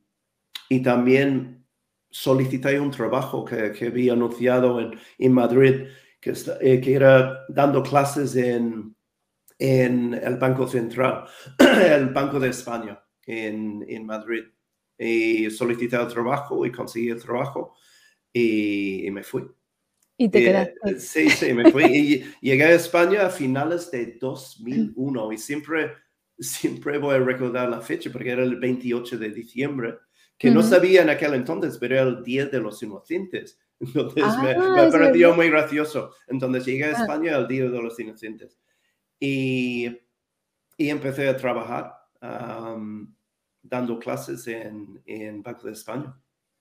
y 0.69 0.81
también 0.81 1.65
solicité 2.09 2.79
un 2.79 2.91
trabajo 2.91 3.43
que, 3.45 3.71
que 3.71 3.87
había 3.87 4.13
anunciado 4.13 4.79
en, 4.79 4.99
en 5.17 5.33
Madrid, 5.33 5.87
que, 6.19 6.33
eh, 6.59 6.81
que, 6.81 6.93
era 6.93 7.45
dando 7.49 7.81
clases 7.81 8.35
en, 8.35 8.95
en 9.57 10.13
el 10.13 10.35
Banco 10.37 10.67
Central, 10.67 11.25
el 11.57 12.09
Banco 12.09 12.39
de 12.39 12.49
España 12.49 13.01
en, 13.25 13.83
en 13.87 14.05
Madrid. 14.05 14.43
Y 15.03 15.49
solicité 15.49 15.95
el 15.95 16.07
trabajo 16.07 16.63
y 16.65 16.71
conseguí 16.71 17.09
el 17.09 17.21
trabajo 17.21 17.75
y, 18.31 19.07
y 19.07 19.11
me 19.11 19.23
fui. 19.23 19.43
Y 20.17 20.29
te 20.29 20.43
quedaste. 20.43 20.75
Eh, 20.85 20.99
sí, 20.99 21.29
sí, 21.31 21.51
me 21.53 21.71
fui. 21.71 21.85
y 21.85 22.23
llegué 22.41 22.63
a 22.65 22.73
España 22.73 23.25
a 23.25 23.29
finales 23.31 23.89
de 23.89 24.17
2001 24.21 25.31
y 25.31 25.37
siempre, 25.39 25.93
siempre 26.37 26.99
voy 26.99 27.15
a 27.15 27.19
recordar 27.19 27.69
la 27.69 27.81
fecha 27.81 28.11
porque 28.11 28.29
era 28.29 28.43
el 28.43 28.57
28 28.57 29.17
de 29.17 29.29
diciembre, 29.31 29.97
que 30.37 30.51
no 30.51 30.61
sabía 30.61 31.01
en 31.01 31.09
aquel 31.09 31.33
entonces, 31.33 31.77
pero 31.79 31.95
era 31.95 32.03
el 32.03 32.23
Día 32.23 32.45
de 32.45 32.59
los 32.59 32.81
Inocentes. 32.83 33.59
Entonces 33.79 34.23
me, 34.43 34.51
ah, 34.51 34.89
pareció 34.91 35.33
muy 35.33 35.49
gracioso. 35.49 36.13
Entonces 36.27 36.65
llegué 36.65 36.85
a 36.85 36.89
ah. 36.89 37.01
España 37.01 37.37
el 37.37 37.47
Día 37.47 37.63
de 37.63 37.81
los 37.81 37.99
Inocentes 37.99 38.59
y, 39.19 39.87
y 40.77 40.89
empecé 40.89 41.29
a 41.29 41.37
trabajar 41.37 41.95
dando 43.71 43.97
clases 43.97 44.45
en, 44.47 45.01
en 45.05 45.41
Banco 45.41 45.65
de 45.65 45.73
España. 45.73 46.13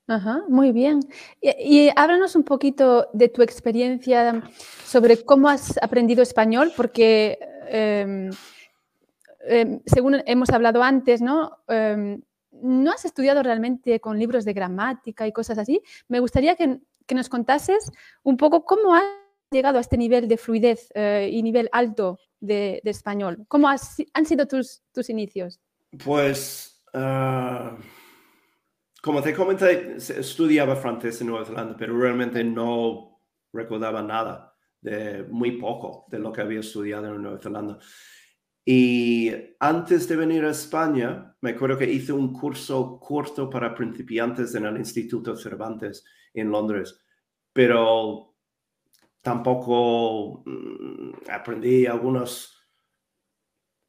Ajá, 0.06 0.42
muy 0.48 0.72
bien. 0.72 1.00
Y, 1.40 1.88
háblanos 1.94 2.34
un 2.34 2.44
poquito 2.44 3.08
de 3.12 3.28
tu 3.28 3.42
experiencia 3.42 4.42
sobre 4.84 5.24
cómo 5.24 5.48
has 5.48 5.80
aprendido 5.82 6.22
español, 6.22 6.72
porque 6.76 7.38
em, 7.68 8.30
em, 9.40 9.80
según 9.86 10.22
hemos 10.26 10.50
hablado 10.50 10.82
antes, 10.82 11.20
¿no? 11.20 11.58
Em, 11.68 12.20
no 12.50 12.90
has 12.90 13.04
estudiado 13.04 13.42
realmente 13.42 14.00
con 14.00 14.18
libros 14.18 14.44
de 14.44 14.52
gramática 14.52 15.26
y 15.26 15.32
cosas 15.32 15.58
así. 15.58 15.80
Me 16.08 16.20
gustaría 16.20 16.56
que, 16.56 16.80
nos 17.12 17.28
contases 17.28 17.90
un 18.22 18.36
poco 18.36 18.64
cómo 18.64 18.94
has 18.94 19.02
llegado 19.50 19.78
a 19.78 19.80
este 19.80 19.98
nivel 19.98 20.28
de 20.28 20.36
fluidez 20.36 20.92
eh, 20.94 21.28
y 21.32 21.42
nivel 21.42 21.68
alto 21.72 22.20
de, 22.38 22.80
español. 22.84 23.44
¿Cómo 23.48 23.68
han 23.68 24.26
sido 24.26 24.46
tus, 24.46 24.82
tus 24.92 25.10
inicios? 25.10 25.58
Pues... 26.04 26.79
Ah, 26.92 27.76
como 29.02 29.22
te 29.22 29.34
comenté, 29.34 29.96
estudiaba 29.96 30.76
francés 30.76 31.20
en 31.20 31.28
Nueva 31.28 31.46
Zelanda, 31.46 31.76
pero 31.76 31.98
realmente 31.98 32.44
no 32.44 33.20
recordaba 33.52 34.02
nada, 34.02 34.54
de 34.80 35.24
muy 35.24 35.52
poco 35.52 36.06
de 36.08 36.18
lo 36.18 36.32
que 36.32 36.42
había 36.42 36.60
estudiado 36.60 37.06
en 37.06 37.22
Nueva 37.22 37.40
Zelanda. 37.40 37.78
Y 38.64 39.32
antes 39.58 40.06
de 40.06 40.16
venir 40.16 40.44
a 40.44 40.50
España, 40.50 41.34
me 41.40 41.50
acuerdo 41.50 41.78
que 41.78 41.90
hice 41.90 42.12
un 42.12 42.32
curso 42.32 43.00
corto 43.00 43.48
para 43.48 43.74
principiantes 43.74 44.54
en 44.54 44.66
el 44.66 44.76
Instituto 44.76 45.34
Cervantes 45.34 46.04
en 46.34 46.50
Londres, 46.50 47.00
pero 47.52 48.36
tampoco 49.22 50.42
mm, 50.44 51.30
aprendí 51.30 51.86
algunas 51.86 52.54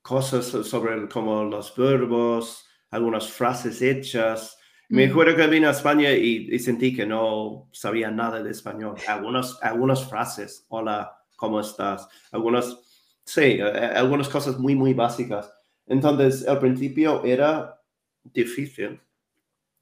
cosas 0.01 0.45
sobre 0.45 1.07
como 1.09 1.43
los 1.43 1.75
verbos, 1.75 2.70
algunas 2.91 3.29
frases 3.31 3.81
hechas, 3.81 4.57
me 4.91 5.05
acuerdo 5.05 5.37
que 5.37 5.47
vine 5.47 5.67
a 5.67 5.71
España 5.71 6.11
y, 6.11 6.59
sentí 6.59 6.93
que 6.93 7.05
no 7.05 7.69
sabía 7.71 8.11
nada 8.11 8.43
de 8.43 8.51
español. 8.51 8.95
Algunas, 9.07 9.57
algunas 9.61 10.05
frases, 10.05 10.65
hola, 10.67 11.17
¿cómo 11.37 11.61
estás? 11.61 12.09
Algunas, 12.29 12.77
sí, 13.23 13.59
eh, 13.61 13.91
algunas 13.95 14.27
cosas 14.27 14.59
muy, 14.59 14.75
muy 14.75 14.93
básicas. 14.93 15.49
Entonces, 15.87 16.45
al 16.45 16.59
principio 16.59 17.23
era 17.23 17.81
difícil. 18.21 18.99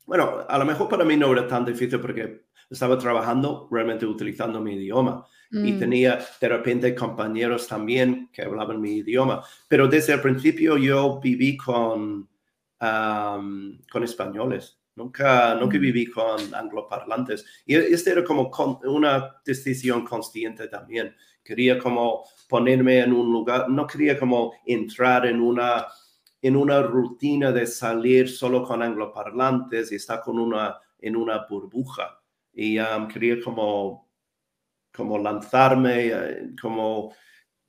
Bueno, 0.05 0.45
a 0.47 0.57
lo 0.59 0.65
mejor 0.65 0.87
para 0.87 1.03
mí 1.03 1.17
no 1.17 1.31
era 1.31 1.47
tan 1.47 1.65
difícil 1.65 1.99
porque 1.99 2.45
estaba 2.69 2.95
trabajando 2.99 3.67
realmente 3.71 4.05
utilizando 4.05 4.61
mi 4.61 4.75
idioma 4.75 5.25
y 5.51 5.73
mm. 5.73 5.79
tenía 5.79 6.19
de 6.39 6.49
repente 6.49 6.93
compañeros 6.93 7.67
también 7.67 8.29
que 8.31 8.43
hablaban 8.43 8.79
mi 8.79 8.97
idioma. 8.97 9.43
Pero 9.67 9.87
desde 9.87 10.13
el 10.13 10.21
principio 10.21 10.77
yo 10.77 11.19
viví 11.19 11.57
con, 11.57 12.28
con 12.79 14.03
españoles. 14.03 14.79
Nunca, 14.95 15.55
nunca 15.55 15.77
mm. 15.77 15.81
viví 15.81 16.05
con 16.07 16.53
angloparlantes. 16.53 17.45
Y 17.65 17.75
este 17.75 18.11
era 18.11 18.23
como 18.23 18.51
una 18.83 19.41
decisión 19.45 20.05
consciente 20.05 20.67
también. 20.67 21.15
Quería 21.43 21.79
como 21.79 22.25
ponerme 22.47 22.99
en 22.99 23.13
un 23.13 23.31
lugar, 23.31 23.69
no 23.69 23.87
quería 23.87 24.19
como 24.19 24.53
entrar 24.65 25.25
en 25.25 25.39
una, 25.39 25.87
en 26.41 26.55
una 26.55 26.81
rutina 26.81 27.51
de 27.51 27.65
salir 27.65 28.29
solo 28.29 28.63
con 28.63 28.83
angloparlantes 28.83 29.91
y 29.91 29.95
estar 29.95 30.21
con 30.21 30.37
una, 30.37 30.77
en 30.99 31.15
una 31.15 31.45
burbuja. 31.49 32.21
Y 32.53 32.77
um, 32.79 33.07
quería 33.07 33.41
como, 33.41 34.09
como 34.93 35.17
lanzarme, 35.17 36.07
eh, 36.07 36.49
como 36.61 37.13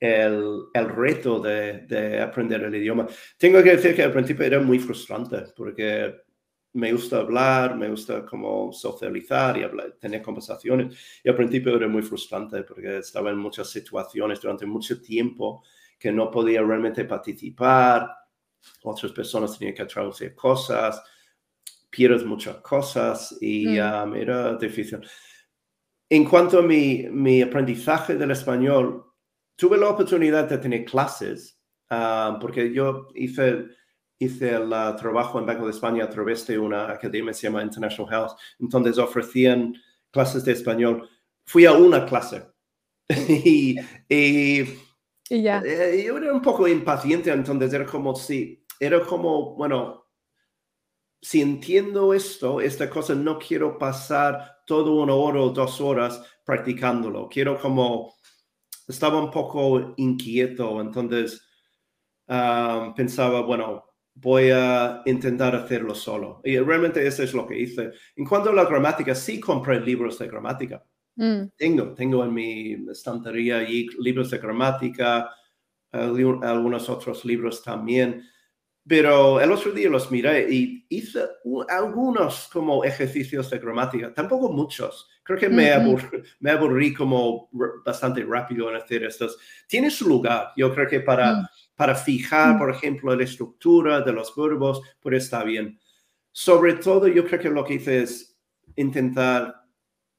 el, 0.01 0.63
el 0.73 0.89
reto 0.89 1.39
de, 1.39 1.85
de, 1.85 2.19
aprender 2.19 2.63
el 2.63 2.75
idioma. 2.75 3.07
Tengo 3.37 3.61
que 3.61 3.77
decir 3.77 3.95
que 3.95 4.01
al 4.03 4.11
principio 4.11 4.45
era 4.45 4.59
muy 4.59 4.79
frustrante 4.79 5.43
porque 5.55 6.23
me 6.73 6.91
gusta 6.91 7.19
hablar, 7.19 7.77
me 7.77 7.89
gusta 7.89 8.25
como 8.25 8.73
socializar 8.73 9.57
y 9.57 9.63
hablar, 9.63 9.97
tener 9.99 10.21
conversaciones. 10.23 10.97
Y 11.23 11.29
al 11.29 11.35
principio 11.35 11.75
era 11.75 11.87
muy 11.87 12.01
frustrante 12.01 12.63
porque 12.63 12.97
estaba 12.97 13.29
en 13.29 13.37
muchas 13.37 13.69
situaciones 13.69 14.41
durante 14.41 14.65
mucho 14.65 14.99
tiempo 14.99 15.63
que 15.99 16.11
no 16.11 16.31
podía 16.31 16.63
realmente 16.63 17.05
participar. 17.05 18.09
Otras 18.83 19.11
personas 19.11 19.57
tenían 19.57 19.75
que 19.75 19.85
traducir 19.85 20.33
cosas, 20.33 21.03
pierdes 21.91 22.25
muchas 22.25 22.57
cosas 22.57 23.37
y 23.39 23.67
mm. 23.67 24.03
um, 24.03 24.15
era 24.15 24.55
difícil. 24.55 24.99
En 26.09 26.25
cuanto 26.25 26.59
a 26.59 26.61
mi, 26.63 27.07
mi, 27.11 27.41
aprendizaje 27.41 28.15
del 28.15 28.31
español, 28.31 29.10
tuve 29.61 29.77
la 29.77 29.89
oportunidad 29.89 30.49
de 30.49 30.57
tener 30.57 30.85
clases 30.85 31.61
um, 31.91 32.39
porque 32.39 32.73
yo 32.73 33.09
hice 33.13 33.67
hice 34.17 34.55
el 34.55 34.69
trabajo 34.97 35.37
en 35.37 35.45
Banco 35.45 35.65
de 35.65 35.71
España 35.71 36.03
a 36.05 36.09
través 36.09 36.47
de 36.47 36.57
una 36.57 36.89
academia 36.91 37.31
que 37.31 37.37
se 37.37 37.47
llama 37.47 37.61
International 37.61 38.11
Health. 38.11 38.31
Entonces 38.59 38.97
ofrecían 38.97 39.75
clases 40.11 40.45
de 40.45 40.53
español. 40.53 41.07
Fui 41.45 41.65
a 41.65 41.73
una 41.73 42.05
clase 42.05 42.43
y, 43.09 43.75
y, 44.09 44.63
ya. 45.29 45.61
Eh, 45.63 46.03
yo 46.05 46.17
era 46.17 46.33
un 46.33 46.41
poco 46.41 46.67
impaciente, 46.67 47.31
entonces 47.31 47.71
era 47.71 47.85
como 47.85 48.15
si, 48.15 48.63
era 48.79 48.99
como, 49.01 49.55
bueno, 49.55 50.07
si 51.21 51.41
entiendo 51.41 52.15
esto, 52.15 52.61
esta 52.61 52.89
cosa, 52.89 53.13
no 53.13 53.37
quiero 53.37 53.77
pasar 53.77 54.63
todo 54.65 55.01
una 55.01 55.13
hora 55.13 55.39
o 55.39 55.49
dos 55.49 55.81
horas 55.81 56.21
practicándolo. 56.45 57.27
Quiero 57.27 57.59
como, 57.59 58.15
estaba 58.87 59.21
un 59.21 59.31
poco 59.31 59.93
inquieto, 59.97 60.81
entonces 60.81 61.45
ah, 62.27 62.93
pensaba, 62.95 63.41
bueno, 63.41 63.85
voy 64.13 64.49
a 64.51 65.01
intentar 65.05 65.55
hacerlo 65.55 65.95
solo. 65.95 66.41
Y 66.43 66.57
realmente 66.59 67.05
eso 67.05 67.23
es 67.23 67.33
lo 67.33 67.47
que 67.47 67.59
hice. 67.59 67.91
En 68.15 68.25
cuanto 68.25 68.49
a 68.49 68.53
la 68.53 68.65
gramática, 68.65 69.15
sí 69.15 69.39
compré 69.39 69.79
libros 69.79 70.19
de 70.19 70.27
gramática. 70.27 70.83
Mm. 71.15 71.43
Tengo, 71.55 71.93
tengo 71.93 72.23
en 72.23 72.33
mi 72.33 72.71
estantería 72.89 73.65
libros 73.99 74.31
de 74.31 74.37
gramática, 74.37 75.29
algunos 75.91 76.89
otros 76.89 77.25
libros 77.25 77.63
también. 77.63 78.23
Pero 78.87 79.39
el 79.39 79.51
otro 79.51 79.71
día 79.71 79.89
los 79.89 80.09
miré 80.11 80.51
y 80.51 80.85
hice 80.89 81.21
algunos 81.69 82.49
como 82.51 82.83
ejercicios 82.83 83.49
de 83.49 83.59
gramática, 83.59 84.13
tampoco 84.13 84.51
muchos. 84.51 85.07
Creo 85.23 85.39
que 85.39 85.49
me, 85.49 85.71
me 86.39 86.51
aburrí 86.51 86.93
como 86.93 87.49
bastante 87.85 88.23
rápido 88.23 88.69
en 88.69 88.75
hacer 88.75 89.03
estos. 89.03 89.37
Tiene 89.67 89.91
su 89.91 90.07
lugar, 90.07 90.51
yo 90.57 90.73
creo 90.73 90.87
que 90.87 90.99
para, 91.01 91.33
mm 91.33 91.47
para 91.81 91.95
fijar, 91.95 92.53
mm. 92.53 92.57
por 92.59 92.69
ejemplo, 92.69 93.15
la 93.15 93.23
estructura 93.23 94.01
de 94.01 94.13
los 94.13 94.35
verbos, 94.35 94.83
pues 94.99 95.23
está 95.23 95.43
bien. 95.43 95.79
Sobre 96.31 96.75
todo, 96.75 97.07
yo 97.07 97.25
creo 97.25 97.39
que 97.39 97.49
lo 97.49 97.65
que 97.65 97.73
hice 97.73 98.03
es 98.03 98.39
intentar 98.75 99.65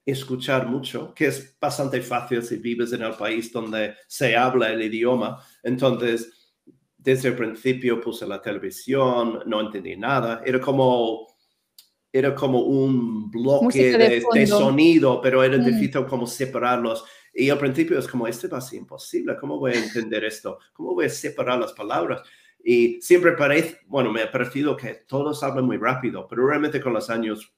escuchar 0.04 0.66
mucho, 0.66 1.14
que 1.14 1.26
es 1.26 1.56
bastante 1.60 2.02
fácil 2.02 2.42
si 2.42 2.56
vives 2.56 2.92
en 2.92 3.02
el 3.02 3.12
país 3.12 3.52
donde 3.52 3.94
se 4.08 4.36
habla 4.36 4.72
el 4.72 4.82
idioma. 4.82 5.40
Entonces, 5.62 6.52
desde 6.98 7.28
el 7.28 7.36
principio 7.36 8.00
puse 8.00 8.26
la 8.26 8.42
televisión, 8.42 9.44
no 9.46 9.60
entendí 9.60 9.96
nada. 9.96 10.42
Era 10.44 10.60
como, 10.60 11.28
era 12.12 12.34
como 12.34 12.60
un 12.60 13.30
bloque 13.30 13.96
de, 13.96 14.46
sonido, 14.46 15.20
pero 15.22 15.42
era 15.42 15.56
mm. 15.56 15.64
difícil 15.64 16.04
como 16.06 16.26
separarlos. 16.26 17.04
Y 17.32 17.48
al 17.48 17.58
principio 17.58 17.98
es 17.98 18.06
como, 18.06 18.26
este 18.26 18.48
va 18.48 18.58
a 18.58 18.60
ser 18.60 18.80
imposible, 18.80 19.36
¿cómo 19.40 19.58
voy 19.58 19.72
a 19.72 19.82
entender 19.82 20.22
esto? 20.24 20.58
¿Cómo 20.74 20.94
voy 20.94 21.06
a 21.06 21.08
separar 21.08 21.58
las 21.58 21.72
palabras? 21.72 22.22
Y 22.62 23.00
siempre 23.00 23.32
parece, 23.32 23.80
bueno, 23.86 24.12
me 24.12 24.22
ha 24.22 24.30
parecido 24.30 24.76
que 24.76 25.02
todos 25.06 25.42
hablan 25.42 25.64
muy 25.64 25.78
rápido, 25.78 26.26
pero 26.28 26.46
realmente 26.46 26.80
con 26.80 26.92
los 26.92 27.08
años 27.08 27.52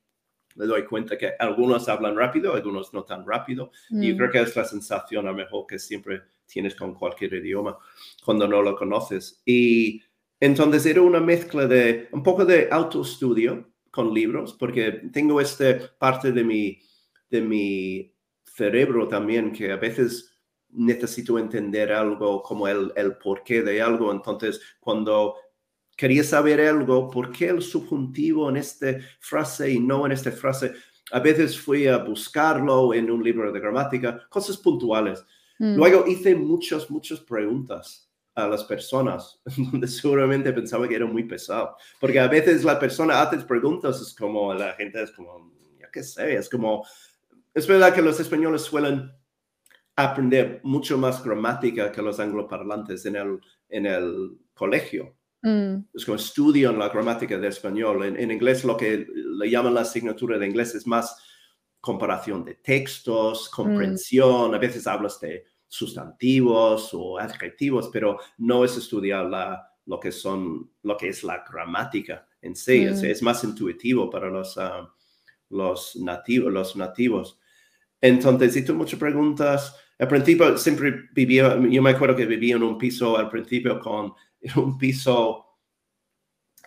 me 0.55 0.67
doy 0.67 0.85
cuenta 0.85 1.19
que 1.19 1.33
algunos 1.39 1.89
hablan 1.89 2.17
rápido, 2.17 2.55
algunos 2.55 2.95
no 2.95 3.03
tan 3.05 3.27
rápido. 3.27 3.73
Y 3.91 4.11
yo 4.11 4.17
creo 4.17 4.29
mm. 4.29 4.33
que 4.33 4.41
es 4.41 4.55
la 4.55 4.65
sensación 4.65 5.27
a 5.27 5.31
lo 5.31 5.37
mejor 5.37 5.67
que 5.67 5.81
siempre 5.81 6.23
tienes 6.47 6.77
con 6.77 6.95
cualquier 6.95 7.35
idioma 7.35 7.77
cuando 8.25 8.47
no 8.47 8.63
lo 8.63 8.77
conoces. 8.77 9.43
Y 9.45 10.01
entonces 10.39 10.87
era 10.87 11.03
una 11.03 11.21
mezcla 11.21 11.67
de 11.67 12.09
un 12.13 12.23
poco 12.23 12.45
de 12.45 12.69
autoestudio 12.71 13.74
con 13.95 14.13
libros, 14.13 14.55
porque 14.59 15.03
tengo 15.13 15.41
esta 15.41 15.79
parte 15.99 16.33
de 16.33 16.43
mi, 16.43 16.81
de 17.31 17.41
mi 17.41 18.15
cerebro 18.45 19.07
también, 19.07 19.53
que 19.53 19.71
a 19.71 19.77
veces 19.77 20.37
necesito 20.71 21.39
entender 21.39 21.93
algo 21.93 22.43
como 22.43 22.67
el, 22.67 22.93
el 22.97 23.17
porqué 23.19 23.63
de 23.63 23.81
algo. 23.81 24.11
Entonces, 24.11 24.61
cuando 24.81 25.37
quería 25.97 26.25
saber 26.25 26.61
algo, 26.61 27.09
¿por 27.09 27.31
qué 27.31 27.49
el 27.49 27.63
subjuntivo 27.63 28.51
en 28.51 28.57
esta 28.57 28.99
frase 29.21 29.71
y 29.71 29.79
no 29.79 30.07
en 30.07 30.13
esta 30.13 30.33
frase? 30.33 30.73
a 31.13 31.21
veces 31.21 31.61
fui 31.61 31.87
a 31.87 31.99
buscarlo 31.99 32.95
en 32.95 33.11
un 33.11 33.23
libro 33.23 33.53
de 33.53 33.61
gramática, 33.61 34.27
cosas 34.29 34.57
puntuales. 34.57 35.25
Mm. 35.59 35.77
Luego 35.77 36.07
hice 36.07 36.35
muchas, 36.35 36.91
muchas 36.91 37.21
preguntas 37.21 38.11
a 38.35 38.49
las 38.49 38.64
personas, 38.64 39.41
donde 39.57 39.87
seguramente 39.87 40.53
pensaba 40.53 40.88
que 40.88 40.97
era 40.97 41.07
muy 41.07 41.25
pesado, 41.25 41.76
porque 42.00 42.21
a 42.21 42.29
veces 42.29 42.64
la 42.64 42.79
persona 42.79 43.23
hace 43.23 43.38
preguntas, 43.38 44.00
es 44.00 44.14
como, 44.14 44.53
la 44.55 44.73
gente 44.75 45.03
es 45.03 45.11
como, 45.12 45.53
ya 45.79 45.91
qué 45.93 46.03
sé, 46.03 46.37
es 46.37 46.49
como, 46.49 46.85
es 47.53 47.67
verdad 47.67 47.95
que 47.95 48.03
los 48.03 48.19
españoles 48.19 48.62
suelen 48.62 49.12
aprender 49.97 50.61
mucho 50.64 50.99
más 50.99 51.23
gramática 51.23 51.93
que 51.93 52.03
los 52.03 52.19
angloparlantes 52.19 53.07
en 53.07 53.17
el, 53.17 53.41
en 53.69 53.87
el 53.87 54.38
colegio. 54.53 55.17
Mm. 55.43 55.76
Es 55.93 56.05
como 56.05 56.17
estudian 56.17 56.79
la 56.79 56.88
gramática 56.88 57.38
de 57.38 57.49
español. 57.49 58.05
En, 58.05 58.17
en 58.19 58.33
inglés 58.33 58.64
lo 58.64 58.76
que 58.76 59.07
le 59.14 59.50
llaman 59.50 59.75
la 59.75 59.83
asignatura 59.83 60.38
de 60.38 60.47
inglés 60.47 60.75
es 60.75 60.87
más 60.87 61.17
comparación 61.81 62.45
de 62.45 62.55
textos, 62.55 63.49
comprensión. 63.50 64.55
A 64.55 64.59
veces 64.59 64.87
hablas 64.87 65.21
de 65.21 65.45
sustantivos 65.75 66.90
o 66.93 67.19
adjetivos, 67.19 67.90
pero 67.93 68.19
no 68.38 68.64
es 68.64 68.76
estudiar 68.76 69.26
la, 69.26 69.69
lo, 69.87 69.99
que 69.99 70.12
son, 70.12 70.71
lo 70.85 70.97
que 70.97 71.09
es 71.09 71.25
la 71.25 71.45
gramática 71.45 72.28
en 72.40 72.54
sí. 72.54 72.85
Es, 72.85 73.02
Mm. 73.02 73.07
es 73.07 73.23
más 73.23 73.43
intuitivo 73.43 74.09
para 74.09 74.31
los, 74.31 74.57
ah, 74.57 74.88
los, 75.50 75.97
nativos, 75.97 76.52
los 76.52 76.76
nativos. 76.76 77.40
Entonces, 78.00 78.57
hice 78.57 78.73
muchas 78.73 79.00
preguntas. 79.00 79.76
Al 79.99 80.07
principio 80.07 80.57
siempre 80.59 81.09
vivía, 81.12 81.59
yo 81.69 81.83
me 81.83 81.90
acuerdo 81.90 82.14
que 82.14 82.26
vivía 82.26 82.54
en 82.54 82.62
un 82.62 82.78
piso 82.78 83.19
al 83.19 83.28
principio 83.28 83.81
con 83.81 84.12
un 84.57 84.78
piso 84.78 85.40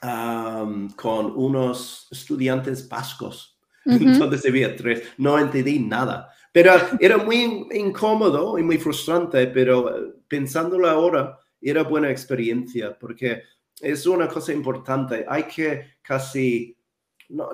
con 0.02 1.34
unos 1.36 2.08
estudiantes 2.12 2.88
vascos. 2.90 3.58
Entonces 3.86 4.46
había 4.46 4.76
tres, 4.76 5.04
no 5.18 5.40
entendí 5.40 5.80
nada. 5.80 6.30
Pero 6.58 6.72
era 7.00 7.18
muy 7.18 7.36
in- 7.44 7.68
incómodo 7.72 8.58
y 8.58 8.64
muy 8.64 8.78
frustrante, 8.80 9.46
pero 9.48 9.96
eh, 9.96 10.14
pensándolo 10.28 10.90
ahora, 10.90 11.40
era 11.62 11.84
buena 11.84 12.10
experiencia 12.10 12.98
porque 12.98 13.44
es 13.82 14.08
una 14.08 14.28
cosa 14.28 14.54
importante. 14.54 15.24
Hay 15.28 15.44
que 15.44 15.98
casi, 16.02 16.76
no, 17.30 17.50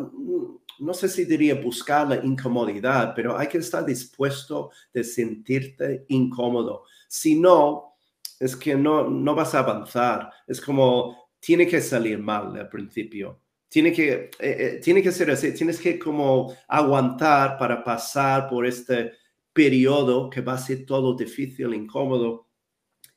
no 0.79 0.93
sé 0.93 1.09
si 1.09 1.25
diría 1.25 1.55
buscar 1.55 2.07
la 2.07 2.15
incomodidad, 2.23 3.13
pero 3.15 3.37
hay 3.37 3.47
que 3.47 3.57
estar 3.59 3.85
dispuesto 3.85 4.71
de 4.93 5.03
sentirte 5.03 6.05
incómodo. 6.09 6.83
Si 7.09 7.35
no, 7.39 7.95
es 8.39 8.55
que 8.55 8.75
no, 8.75 9.09
no 9.09 9.35
vas 9.35 9.53
a 9.55 9.59
avanzar. 9.59 10.31
Es 10.47 10.61
como, 10.61 11.29
tiene 11.41 11.67
que 11.67 11.81
salir 11.81 12.19
mal 12.19 12.55
al 12.57 12.69
principio. 12.69 13.42
Tiene 13.73 13.91
que, 13.91 14.11
eh, 14.13 14.29
eh, 14.39 14.79
tiene 14.83 15.01
que 15.01 15.11
ser 15.11 15.31
así. 15.31 15.51
Tienes 15.51 15.79
que 15.79 15.97
como 15.97 16.55
aguantar 16.67 17.57
para 17.57 17.83
pasar 17.83 18.47
por 18.47 18.67
este 18.67 19.13
periodo 19.51 20.29
que 20.29 20.41
va 20.41 20.53
a 20.53 20.57
ser 20.59 20.85
todo 20.85 21.15
difícil, 21.15 21.73
incómodo 21.73 22.49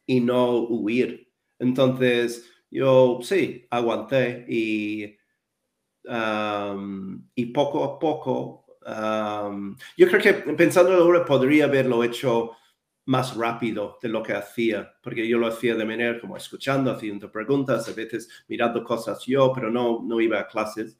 y 0.06 0.18
no 0.18 0.60
huir. 0.60 1.30
Entonces, 1.58 2.50
yo 2.70 3.18
sí, 3.20 3.66
aguanté 3.68 4.46
y, 4.48 5.18
um, 6.04 7.28
y 7.34 7.44
poco 7.52 7.84
a 7.84 7.98
poco, 7.98 8.64
um, 8.86 9.76
yo 9.98 10.08
creo 10.08 10.22
que 10.22 10.32
pensando 10.54 10.94
ahora 10.94 11.22
podría 11.26 11.66
haberlo 11.66 12.02
hecho 12.02 12.52
más 13.06 13.36
rápido 13.36 13.98
de 14.02 14.08
lo 14.08 14.22
que 14.22 14.32
hacía, 14.32 14.92
porque 15.00 15.26
yo 15.26 15.38
lo 15.38 15.46
hacía 15.46 15.74
de 15.74 15.84
manera 15.84 16.20
como 16.20 16.36
escuchando, 16.36 16.90
haciendo 16.90 17.30
preguntas, 17.30 17.88
a 17.88 17.92
veces 17.92 18.28
mirando 18.48 18.82
cosas 18.82 19.24
yo, 19.24 19.52
pero 19.54 19.70
no, 19.70 20.02
no 20.04 20.20
iba 20.20 20.40
a 20.40 20.46
clases. 20.46 20.98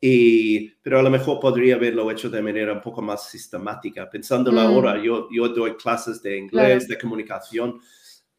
Y, 0.00 0.70
pero 0.82 0.98
a 0.98 1.02
lo 1.02 1.10
mejor 1.10 1.40
podría 1.40 1.76
haberlo 1.76 2.10
hecho 2.10 2.28
de 2.28 2.42
manera 2.42 2.72
un 2.72 2.80
poco 2.80 3.00
más 3.02 3.28
sistemática. 3.28 4.08
Pensándolo 4.10 4.60
Mm. 4.60 4.64
ahora, 4.66 5.02
yo, 5.02 5.28
yo 5.30 5.48
doy 5.48 5.76
clases 5.76 6.22
de 6.22 6.36
inglés, 6.38 6.88
de 6.88 6.98
comunicación, 6.98 7.78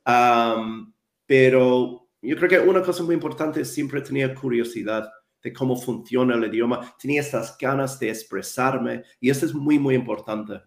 am, 0.03 0.93
pero 1.25 2.07
yo 2.21 2.35
creo 2.37 2.49
que 2.49 2.59
una 2.59 2.81
cosa 2.81 3.03
muy 3.03 3.15
importante 3.15 3.61
es 3.61 3.73
siempre 3.73 4.01
tenía 4.01 4.33
curiosidad 4.33 5.09
de 5.43 5.53
cómo 5.53 5.75
funciona 5.75 6.35
el 6.35 6.45
idioma, 6.45 6.95
tenía 6.99 7.21
estas 7.21 7.55
ganas 7.57 7.99
de 7.99 8.09
expresarme 8.09 9.03
y 9.19 9.29
eso 9.29 9.45
es 9.45 9.53
muy, 9.53 9.77
muy 9.77 9.93
importante 9.93 10.61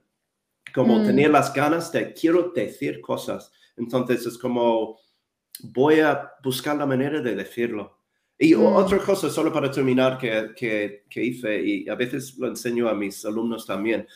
como 0.75 0.99
Mm. 0.99 1.07
tener 1.07 1.31
las 1.31 1.53
ganas 1.53 1.91
de 1.93 2.13
quiero 2.13 2.53
decir 2.55 3.01
cosas. 3.01 3.53
Entonces 3.77 4.27
es 4.27 4.39
como 4.39 4.99
voy 5.61 6.01
a 6.01 6.31
buscar 6.43 6.77
la 6.77 6.87
manera 6.87 7.21
de 7.21 7.35
decirlo. 7.35 7.99
Y 8.39 8.55
Mm. 8.55 8.65
otra 8.77 8.99
cosa, 8.99 9.29
solo 9.29 9.53
para 9.53 9.71
terminar, 9.71 10.17
que, 10.19 10.53
que, 10.57 11.05
que 11.11 11.25
hice, 11.25 11.61
y 11.61 11.89
a 11.89 11.95
veces 11.97 12.37
lo 12.39 12.47
enseño 12.47 12.89
a 12.89 12.95
mis 12.95 13.25
alumnos 13.25 13.67
también, 13.67 14.07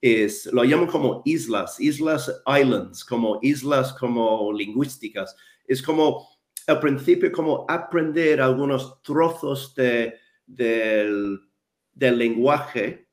es, 0.00 0.46
lo 0.52 0.62
llamo 0.64 0.86
como 0.86 1.22
islas, 1.24 1.78
islas 1.80 2.30
islands, 2.46 3.04
como 3.04 3.38
islas 3.42 3.92
como 3.94 4.52
lingüísticas. 4.52 5.36
Es 5.66 5.82
como, 5.82 6.26
al 6.66 6.80
principio, 6.80 7.30
como 7.32 7.66
aprender 7.68 8.40
algunos 8.40 9.02
trozos 9.02 9.74
de, 9.74 10.14
del, 10.46 11.40
del 11.92 12.18
lenguaje 12.18 13.05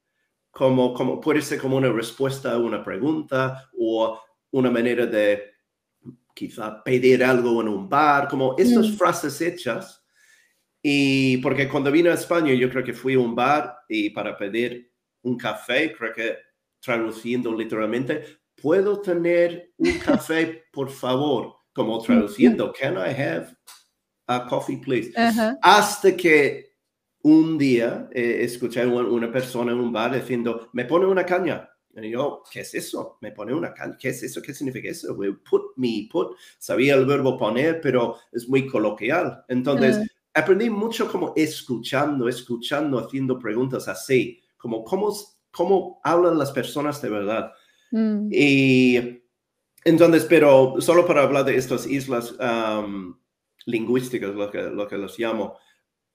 como, 0.54 0.94
como 0.94 1.20
puede 1.20 1.42
ser 1.42 1.60
como 1.60 1.78
una 1.78 1.92
respuesta 1.92 2.54
a 2.54 2.60
una 2.60 2.84
pregunta 2.84 3.70
o 3.76 4.22
una 4.52 4.70
manera 4.70 5.08
de 5.08 5.52
quizá 6.36 6.84
pedir 6.84 7.24
algo 7.24 7.60
en 7.62 7.68
un 7.70 7.89
bar, 7.89 8.28
como 8.28 8.56
estas 8.58 8.88
Mm. 8.89 8.94
frases 8.94 9.42
hechas. 9.42 10.06
Y 10.82 11.38
porque 11.38 11.68
cuando 11.68 11.92
vine 11.92 12.10
a 12.10 12.13
España, 12.13 12.54
yo 12.54 12.70
creo 12.70 12.84
que 12.84 12.94
fui 12.94 13.16
a 13.16 13.20
un 13.20 13.34
bar 13.34 13.76
y 13.89 14.12
para 14.12 14.38
pedir 14.38 14.92
un 15.24 15.38
café, 15.38 15.92
creo 15.98 16.13
que 16.13 16.38
traduciendo 16.80 17.52
literalmente, 17.56 18.24
¿puedo 18.62 19.02
tener 19.02 19.72
un 19.78 19.98
café, 20.00 20.66
por 20.72 20.89
favor? 20.92 21.56
Como 21.74 22.00
traduciendo, 22.00 22.72
can 22.72 22.94
I 22.96 23.10
have 23.20 23.56
a 24.28 24.46
coffee, 24.46 24.78
please? 24.78 25.12
Ajá. 25.16 25.58
Hasta 25.63 26.16
que 26.16 26.73
un 27.24 27.58
día 27.58 28.10
eh, 28.12 28.40
escuché 28.42 28.82
a 28.82 28.88
una, 28.88 29.32
persona 29.32 29.72
en 29.72 29.80
un 29.80 29.92
bar 29.92 30.14
diciendo, 30.14 30.70
me 30.74 30.86
pone 30.86 31.06
una 31.06 31.26
caña. 31.26 31.70
Y 31.96 32.10
yo, 32.10 32.44
¿qué 32.52 32.62
es 32.62 32.74
eso? 32.74 33.18
Me 33.22 33.32
pone 33.32 33.54
una 33.54 33.74
caña. 33.74 33.98
¿Qué 33.98 34.10
es 34.10 34.24
eso? 34.24 34.42
¿Qué 34.42 34.54
significa 34.54 34.90
eso? 34.90 35.16
Put 35.50 35.74
me, 35.78 36.08
put. 36.12 36.36
Sabía 36.58 36.96
el 36.96 37.06
verbo 37.06 37.38
poner, 37.38 37.80
pero 37.82 38.18
es 38.32 38.50
muy 38.50 38.68
coloquial. 38.68 39.44
Entonces, 39.48 40.00
aprendí 40.34 40.70
mucho 40.70 41.10
como 41.12 41.34
escuchando, 41.36 42.28
escuchando, 42.28 43.00
haciendo 43.00 43.38
preguntas 43.38 43.88
así, 43.88 44.42
como 44.58 44.84
cómo, 44.84 45.14
cómo 45.52 46.02
hablan 46.04 46.38
las 46.38 46.52
personas 46.52 47.02
de 47.02 47.10
verdad. 47.10 47.52
Mm. 47.92 48.30
Y 48.32 49.22
entonces, 49.86 50.26
pero 50.26 50.76
solo 50.80 51.06
para 51.06 51.24
hablar 51.24 51.46
de 51.46 51.58
estas 51.58 51.86
islas 51.86 52.34
um, 52.34 53.16
lingüísticas, 53.66 54.34
lo 54.34 54.50
que, 54.50 54.62
lo 54.64 54.88
que 54.88 54.98
los 54.98 55.18
llamo, 55.20 55.58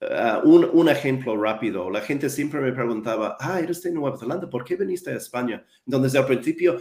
uh, 0.01 0.47
un, 0.47 0.69
un 0.71 0.89
ejemplo 0.89 1.35
rápido. 1.41 1.89
La 1.89 2.01
gente 2.01 2.29
siempre 2.29 2.61
me 2.61 2.71
preguntaba, 2.71 3.37
ah, 3.39 3.59
eres 3.59 3.81
de 3.83 3.91
Nueva 3.91 4.17
Zelanda, 4.17 4.49
¿por 4.49 4.63
qué 4.63 4.75
viniste 4.75 5.11
a 5.11 5.17
España? 5.17 5.65
Entonces, 5.85 6.15
al 6.15 6.25
principio 6.25 6.79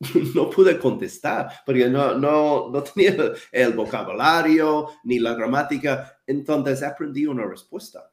no 0.34 0.48
pude 0.48 0.78
contestar 0.78 1.48
porque 1.66 1.88
no, 1.88 2.14
no, 2.14 2.70
no 2.70 2.82
tenía 2.94 3.32
el 3.52 3.72
vocabulario 3.74 4.88
ni 5.04 5.18
la 5.18 5.34
gramática. 5.34 6.20
Entonces, 6.26 6.82
aprendí 6.82 7.26
una 7.26 7.46
respuesta 7.46 8.10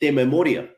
de 0.00 0.12
memoria. 0.12 0.72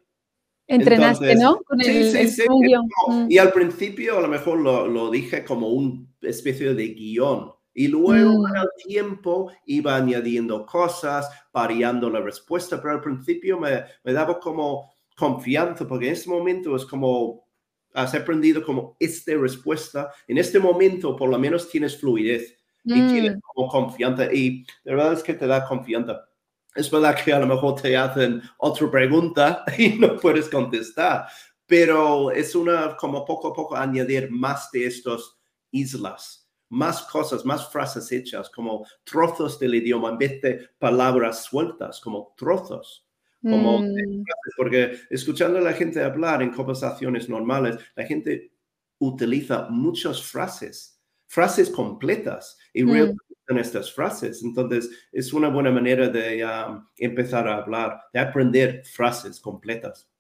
Entrenaste, 0.67 1.33
Entonces, 1.33 1.43
¿no? 1.43 1.63
Con 1.63 1.81
sí, 1.81 1.97
el, 1.97 2.11
sí, 2.11 2.19
el 2.19 2.29
sí, 2.31 2.45
no, 2.49 2.83
Mm. 3.09 3.31
Y 3.31 3.39
al 3.39 3.53
principio 3.53 4.19
a 4.19 4.21
lo 4.21 4.29
mejor 4.29 4.61
lo, 4.61 4.87
lo 4.87 5.11
dije 5.11 5.43
como 5.45 5.69
una 5.69 6.07
especie 6.21 6.75
de 6.75 6.89
guion. 6.89 7.53
Y 7.79 7.87
luego 7.87 8.33
Mm. 8.33 8.43
con 8.43 8.57
el 8.57 8.69
tiempo 8.89 9.53
iba 9.67 9.95
añadiendo 9.95 10.67
cosas, 10.67 11.29
variando 11.53 12.11
la 12.11 12.21
respuesta, 12.21 12.83
pero 12.83 12.95
al 12.95 13.01
principio 13.01 13.57
me, 13.61 13.85
me 14.03 14.13
daba 14.13 14.41
como 14.41 14.93
confianza, 15.17 15.87
porque 15.87 16.07
en 16.09 16.15
este 16.15 16.29
momento 16.29 16.75
es 16.75 16.85
como, 16.85 17.47
has 17.95 18.13
aprendido 18.17 18.65
como 18.65 18.97
esta 18.99 19.33
respuesta, 19.37 20.11
en 20.27 20.39
este 20.39 20.59
momento 20.59 21.15
por 21.15 21.29
lo 21.31 21.39
menos 21.39 21.69
tienes 21.71 21.97
fluidez 22.01 22.57
y 22.85 22.95
tienes 23.07 23.37
Mm. 23.37 23.41
como 23.55 23.69
confianza 23.69 24.25
y 24.33 24.65
la 24.83 24.95
verdad 24.97 25.13
es 25.13 25.23
que 25.23 25.35
te 25.35 25.47
da 25.47 25.65
confianza. 25.65 26.29
Es 26.75 26.91
verdad 26.91 27.17
que 27.25 27.33
a 27.33 27.39
lo 27.39 27.47
mejor 27.47 27.81
te 27.81 27.97
hacen 27.97 28.43
otra 28.59 28.91
pregunta 28.91 29.65
y 29.79 29.91
no 30.01 30.17
puedes 30.17 30.49
contestar, 30.49 31.27
pero 31.65 32.33
es 32.33 32.57
una 32.57 32.97
como 32.97 33.25
poco 33.25 33.49
a 33.49 33.53
poco 33.53 33.77
añadir 33.77 34.31
más 34.33 34.69
de 34.73 34.87
estas 34.87 35.39
islas, 35.71 36.38
más 36.71 37.03
cosas, 37.03 37.45
más 37.45 37.71
frases 37.71 38.11
hechas, 38.13 38.51
como 38.51 38.87
trozos 39.05 39.59
del 39.59 39.75
idioma 39.75 40.11
en 40.11 40.19
vez 40.19 40.41
de 40.43 40.69
palabras 40.79 41.45
sueltas, 41.45 42.01
como 42.01 42.35
trozos. 42.37 43.05
Como 43.43 43.83
Mm. 43.83 44.25
porque 44.57 44.99
escuchando 45.11 45.59
a 45.59 45.63
la 45.63 45.73
gente 45.73 46.03
hablar 46.03 46.43
en 46.43 46.51
conversaciones 46.51 47.29
normales, 47.29 47.77
la 47.95 48.05
gente 48.05 48.53
utiliza 48.99 49.69
muchas 49.71 50.21
frases, 50.21 51.01
frases 51.27 51.71
completas 51.71 52.59
y 52.75 52.83
Mm. 52.83 52.91
reutilizan 52.93 53.59
estas 53.59 53.93
frases. 53.93 54.43
Entonces, 54.43 54.91
es 55.13 55.33
una 55.33 55.49
buena 55.49 55.71
manera 55.71 56.09
de 56.09 56.45
um, 56.45 56.85
empezar 56.97 57.47
a 57.47 57.59
hablar, 57.59 58.01
de 58.13 58.19
aprender 58.21 58.83
frases 58.85 59.41
completas. 59.41 60.11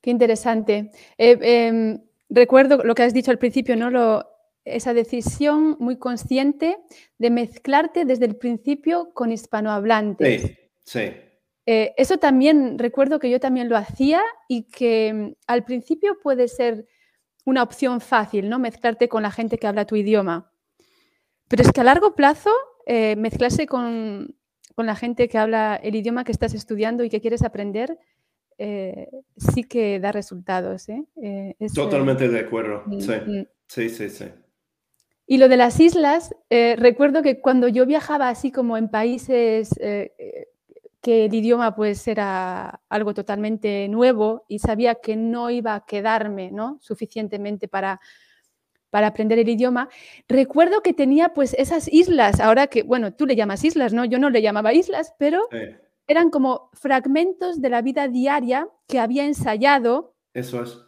Qué 0.00 0.10
interesante. 0.10 0.90
Eh, 1.18 1.38
em, 1.42 2.00
recuerdo 2.30 2.82
lo 2.82 2.94
que 2.94 3.02
has 3.02 3.12
dicho 3.12 3.30
al 3.30 3.38
principio, 3.38 3.76
¿no? 3.76 3.90
Lo, 3.90 4.26
esa 4.66 4.92
decisión 4.92 5.76
muy 5.78 5.96
consciente 5.96 6.76
de 7.18 7.30
mezclarte 7.30 8.04
desde 8.04 8.26
el 8.26 8.36
principio 8.36 9.10
con 9.14 9.32
hispanohablantes. 9.32 10.42
Sí, 10.42 10.56
sí. 10.84 11.12
Eh, 11.66 11.94
eso 11.96 12.18
también 12.18 12.78
recuerdo 12.78 13.18
que 13.18 13.30
yo 13.30 13.40
también 13.40 13.68
lo 13.68 13.76
hacía 13.76 14.22
y 14.48 14.64
que 14.64 15.12
mm, 15.12 15.32
al 15.46 15.64
principio 15.64 16.18
puede 16.22 16.48
ser 16.48 16.86
una 17.44 17.62
opción 17.62 18.00
fácil, 18.00 18.48
¿no? 18.48 18.58
Mezclarte 18.58 19.08
con 19.08 19.22
la 19.22 19.30
gente 19.30 19.58
que 19.58 19.66
habla 19.66 19.84
tu 19.84 19.96
idioma. 19.96 20.52
Pero 21.48 21.62
es 21.62 21.72
que 21.72 21.80
a 21.80 21.84
largo 21.84 22.14
plazo, 22.14 22.50
eh, 22.86 23.14
mezclarse 23.16 23.66
con, 23.66 24.36
con, 24.74 24.86
la 24.86 24.96
gente 24.96 25.28
que 25.28 25.38
habla 25.38 25.76
el 25.76 25.94
idioma 25.94 26.24
que 26.24 26.32
estás 26.32 26.54
estudiando 26.54 27.04
y 27.04 27.10
que 27.10 27.20
quieres 27.20 27.42
aprender, 27.42 27.98
eh, 28.58 29.08
sí 29.36 29.62
que 29.62 30.00
da 30.00 30.10
resultados. 30.10 30.86
Totalmente 31.74 32.28
de 32.28 32.40
acuerdo. 32.40 32.82
Mm, 32.86 33.00
sí. 33.00 33.12
Mm. 33.12 33.46
sí, 33.68 33.88
sí, 33.88 34.10
sí. 34.10 34.24
Y 35.26 35.38
lo 35.38 35.48
de 35.48 35.56
las 35.56 35.80
islas, 35.80 36.34
eh, 36.50 36.76
recuerdo 36.78 37.22
que 37.22 37.40
cuando 37.40 37.66
yo 37.66 37.84
viajaba 37.84 38.28
así 38.28 38.52
como 38.52 38.76
en 38.76 38.88
países 38.88 39.70
eh, 39.80 40.12
eh, 40.18 40.48
que 41.02 41.24
el 41.24 41.34
idioma 41.34 41.74
pues 41.74 42.06
era 42.06 42.80
algo 42.88 43.12
totalmente 43.12 43.88
nuevo 43.88 44.44
y 44.48 44.60
sabía 44.60 44.96
que 44.96 45.16
no 45.16 45.50
iba 45.50 45.74
a 45.74 45.84
quedarme 45.84 46.52
¿no? 46.52 46.78
suficientemente 46.80 47.66
para, 47.66 48.00
para 48.90 49.08
aprender 49.08 49.38
el 49.40 49.48
idioma, 49.48 49.88
recuerdo 50.28 50.80
que 50.80 50.92
tenía 50.92 51.30
pues 51.34 51.54
esas 51.54 51.92
islas, 51.92 52.40
ahora 52.40 52.68
que, 52.68 52.82
bueno, 52.82 53.12
tú 53.12 53.26
le 53.26 53.36
llamas 53.36 53.64
islas, 53.64 53.92
¿no? 53.92 54.04
Yo 54.04 54.18
no 54.18 54.30
le 54.30 54.42
llamaba 54.42 54.72
islas, 54.72 55.12
pero 55.18 55.48
eran 56.06 56.30
como 56.30 56.70
fragmentos 56.72 57.60
de 57.60 57.68
la 57.68 57.82
vida 57.82 58.08
diaria 58.08 58.68
que 58.88 58.98
había 59.00 59.26
ensayado. 59.26 60.14
Eso 60.32 60.62
es. 60.62 60.78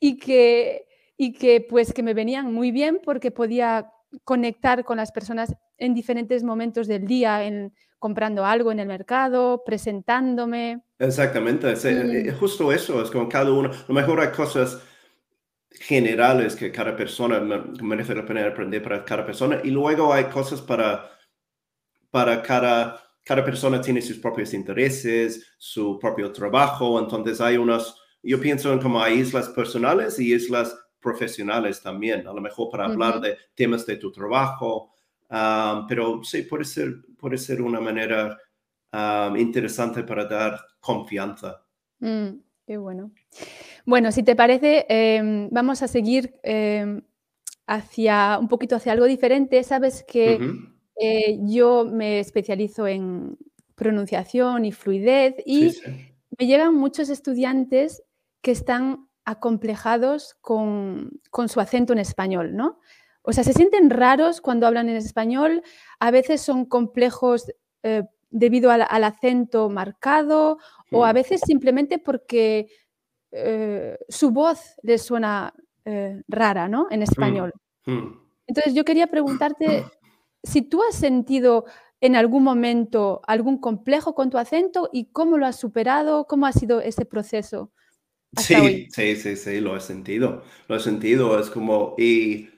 Y 0.00 0.18
que 0.18 0.87
y 1.20 1.32
que 1.32 1.60
pues 1.68 1.92
que 1.92 2.02
me 2.02 2.14
venían 2.14 2.54
muy 2.54 2.70
bien 2.70 3.00
porque 3.04 3.30
podía 3.30 3.90
conectar 4.24 4.84
con 4.84 4.96
las 4.96 5.12
personas 5.12 5.54
en 5.76 5.92
diferentes 5.92 6.44
momentos 6.44 6.86
del 6.86 7.06
día, 7.06 7.44
en, 7.44 7.74
comprando 7.98 8.46
algo 8.46 8.72
en 8.72 8.78
el 8.78 8.86
mercado, 8.86 9.62
presentándome. 9.66 10.82
Exactamente, 10.98 11.72
es, 11.72 11.84
mm. 11.84 12.38
justo 12.38 12.72
eso, 12.72 13.02
es 13.02 13.10
como 13.10 13.28
cada 13.28 13.52
uno, 13.52 13.70
a 13.70 13.84
lo 13.88 13.94
mejor 13.94 14.20
hay 14.20 14.28
cosas 14.28 14.80
generales 15.70 16.56
que 16.56 16.72
cada 16.72 16.96
persona 16.96 17.40
merece 17.82 18.14
la 18.14 18.24
pena 18.24 18.46
aprender 18.46 18.82
para 18.82 19.04
cada 19.04 19.26
persona 19.26 19.60
y 19.62 19.70
luego 19.70 20.12
hay 20.12 20.24
cosas 20.24 20.62
para, 20.62 21.10
para 22.10 22.42
cada, 22.42 23.00
cada 23.24 23.44
persona 23.44 23.80
tiene 23.80 24.00
sus 24.00 24.18
propios 24.18 24.54
intereses, 24.54 25.54
su 25.58 25.98
propio 25.98 26.32
trabajo, 26.32 26.98
entonces 26.98 27.40
hay 27.40 27.56
unos, 27.56 28.00
yo 28.22 28.40
pienso 28.40 28.72
en 28.72 28.78
como 28.78 29.02
hay 29.02 29.18
islas 29.18 29.48
personales 29.50 30.18
y 30.18 30.32
islas 30.32 30.76
profesionales 31.00 31.82
también, 31.82 32.26
a 32.26 32.32
lo 32.32 32.40
mejor 32.40 32.68
para 32.70 32.86
hablar 32.86 33.20
de 33.20 33.36
temas 33.54 33.86
de 33.86 33.96
tu 33.96 34.10
trabajo, 34.10 34.94
pero 35.88 36.22
sí, 36.24 36.42
puede 36.42 36.64
ser, 36.64 36.96
puede 37.16 37.38
ser 37.38 37.62
una 37.62 37.80
manera 37.80 38.38
interesante 39.36 40.02
para 40.02 40.24
dar 40.24 40.58
confianza. 40.80 41.64
Mm, 42.00 42.40
qué 42.66 42.76
bueno. 42.76 43.10
Bueno, 43.84 44.12
si 44.12 44.22
te 44.22 44.36
parece, 44.36 44.86
em, 44.88 45.48
vamos 45.50 45.82
a 45.82 45.88
seguir 45.88 46.38
em, 46.42 47.02
hacia 47.66 48.38
un 48.38 48.48
poquito 48.48 48.76
hacia 48.76 48.92
algo 48.92 49.06
diferente. 49.06 49.62
Sabes 49.62 50.04
que 50.06 50.38
eh, 51.00 51.38
yo 51.42 51.84
me 51.84 52.20
especializo 52.20 52.86
en 52.86 53.38
pronunciación 53.74 54.64
y 54.64 54.72
fluidez 54.72 55.36
y 55.46 55.72
me 56.38 56.46
llegan 56.46 56.74
muchos 56.74 57.08
estudiantes 57.10 58.02
que 58.42 58.50
están 58.50 59.07
acomplejados 59.28 60.36
con, 60.40 61.20
su 61.48 61.60
acento 61.60 61.92
en 61.92 61.98
español, 61.98 62.56
¿no? 62.56 62.78
O 63.20 63.32
sea, 63.34 63.44
se 63.44 63.52
sienten 63.52 63.90
raros 63.90 64.40
cuando 64.40 64.66
hablan 64.66 64.88
en 64.88 64.96
español, 64.96 65.62
a 66.00 66.10
veces 66.10 66.40
son 66.40 66.64
complejos 66.64 67.52
eh, 67.82 68.04
debido 68.30 68.70
al, 68.70 69.04
acento 69.04 69.68
marcado 69.68 70.56
o 70.90 71.04
a 71.04 71.12
hmm. 71.12 71.14
veces 71.14 71.40
simplemente 71.44 71.98
porque 71.98 72.68
eh, 73.30 73.98
su 74.08 74.30
voz 74.30 74.76
les 74.82 75.02
suena 75.02 75.52
eh, 75.84 76.22
rara, 76.26 76.66
¿no? 76.66 76.86
En 76.90 77.00
hmm. 77.00 77.02
español. 77.02 77.52
Hmm. 77.84 78.12
Entonces 78.46 78.72
yo 78.72 78.86
quería 78.86 79.08
preguntarte 79.08 79.84
si 80.42 80.62
tú 80.62 80.82
has 80.88 80.94
sentido 80.94 81.66
en 82.00 82.16
algún 82.16 82.44
momento 82.44 83.20
algún 83.26 83.58
complejo 83.58 84.14
con 84.14 84.30
tu 84.30 84.38
acento 84.38 84.88
y 84.90 85.12
cómo 85.12 85.36
lo 85.36 85.44
has 85.44 85.56
superado, 85.56 86.26
cómo 86.26 86.46
ha 86.46 86.52
sido 86.52 86.80
ese 86.80 87.04
proceso. 87.04 87.72
Sí, 88.36 88.88
sí, 88.90 89.16
sí, 89.16 89.36
sí, 89.36 89.60
lo 89.60 89.76
he 89.76 89.80
sentido. 89.80 90.44
Lo 90.68 90.76
he 90.76 90.80
sentido. 90.80 91.38
Es 91.40 91.50
como, 91.50 91.94
y, 91.98 92.48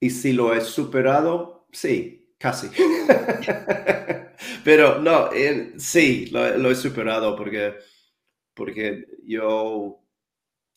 y 0.00 0.10
si 0.10 0.32
lo 0.32 0.54
he 0.54 0.60
superado, 0.60 1.66
sí, 1.72 2.34
casi. 2.38 2.68
Pero 4.64 4.98
no, 5.00 5.30
sí, 5.78 6.26
lo, 6.26 6.70
he 6.70 6.74
superado 6.74 7.36
porque, 7.36 7.74
porque 8.54 9.06
yo, 9.24 10.02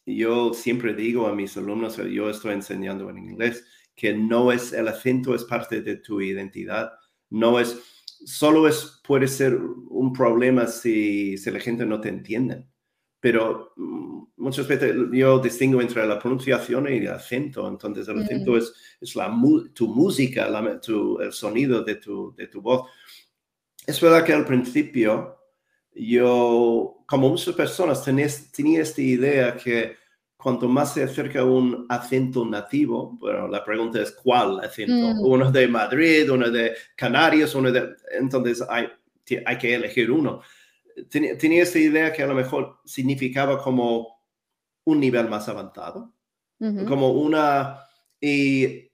yo 0.06 0.54
siempre 0.54 0.93
digo 0.95 1.28
a 1.28 1.36
mis 1.36 1.58
alumnos, 1.58 1.98
yo 1.98 2.30
estoy 2.30 2.54
enseñando 2.54 3.10
en 3.10 3.17
inglés, 3.19 3.65
que 3.95 4.13
no 4.13 4.52
es 4.52 4.74
el 4.74 4.88
acento, 4.89 5.36
es 5.36 5.45
parte 5.45 5.82
de 5.82 5.98
tu 5.98 6.21
identidad. 6.21 6.93
No 7.30 7.60
es, 7.60 7.80
solo 8.26 8.67
es, 8.67 9.02
puede 9.08 9.28
ser 9.28 9.56
un 9.58 10.13
problema 10.13 10.67
si, 10.67 11.38
si 11.38 11.52
la 11.52 11.60
gente 11.60 11.86
no 11.86 12.02
te 12.02 12.10
entiende 12.10 12.67
pero 13.26 13.74
mm, 13.76 14.24
muchas 14.38 14.68
veces 14.68 14.96
yo 15.12 15.40
distingo 15.40 15.82
entre 15.82 16.06
la 16.06 16.20
pronunciación 16.20 16.88
y 16.94 16.98
el 16.98 17.08
acento. 17.08 17.68
Entonces, 17.68 18.08
el 18.08 18.20
acento 18.20 18.52
mm. 18.52 18.58
es, 18.58 18.74
es 19.02 19.16
la, 19.16 19.36
tu 19.74 19.88
música, 19.88 20.48
tu, 20.80 21.20
el 21.20 21.34
sonido 21.34 21.84
de 21.84 21.96
tu, 21.96 22.36
de 22.36 22.46
tu 22.46 22.62
voz. 22.62 22.88
Es 23.88 24.00
verdad 24.00 24.24
que 24.24 24.34
al 24.34 24.46
principio 24.46 25.40
yo, 25.92 27.04
como 27.08 27.30
muchas 27.30 27.56
personas, 27.56 28.06
tenía, 28.06 28.28
tenía 28.56 28.84
esta 28.84 29.02
idea 29.02 29.58
que 29.58 29.96
cuanto 30.38 30.70
más 30.70 30.94
se 30.94 31.02
acerca 31.02 31.40
a 31.40 31.46
un 31.46 31.88
acento 31.90 32.46
nativo, 32.46 33.18
bueno, 33.20 33.48
la 33.48 33.66
pregunta 33.66 34.04
es 34.04 34.12
cuál 34.12 34.60
acento, 34.60 34.94
mm. 34.94 35.26
uno 35.26 35.52
de 35.52 35.68
Madrid, 35.68 36.32
uno 36.32 36.52
de 36.52 36.76
Canarias, 36.96 37.56
uno 37.56 37.72
de... 37.72 37.96
Entonces 38.20 38.64
hay, 38.70 38.88
hay 39.48 39.58
que 39.58 39.74
elegir 39.74 40.12
uno 40.12 40.42
tenía, 41.10 41.63
esta 41.63 41.79
idea 41.79 42.13
que 42.13 42.23
a 42.23 42.27
lo 42.27 42.34
mejor 42.34 42.79
significaba 42.86 43.62
como 43.62 44.15
un 44.86 44.99
nivel 44.99 45.29
más 45.29 45.47
avanzado, 45.49 46.13
como 46.88 47.12
una... 47.12 47.79
Y 48.19 48.89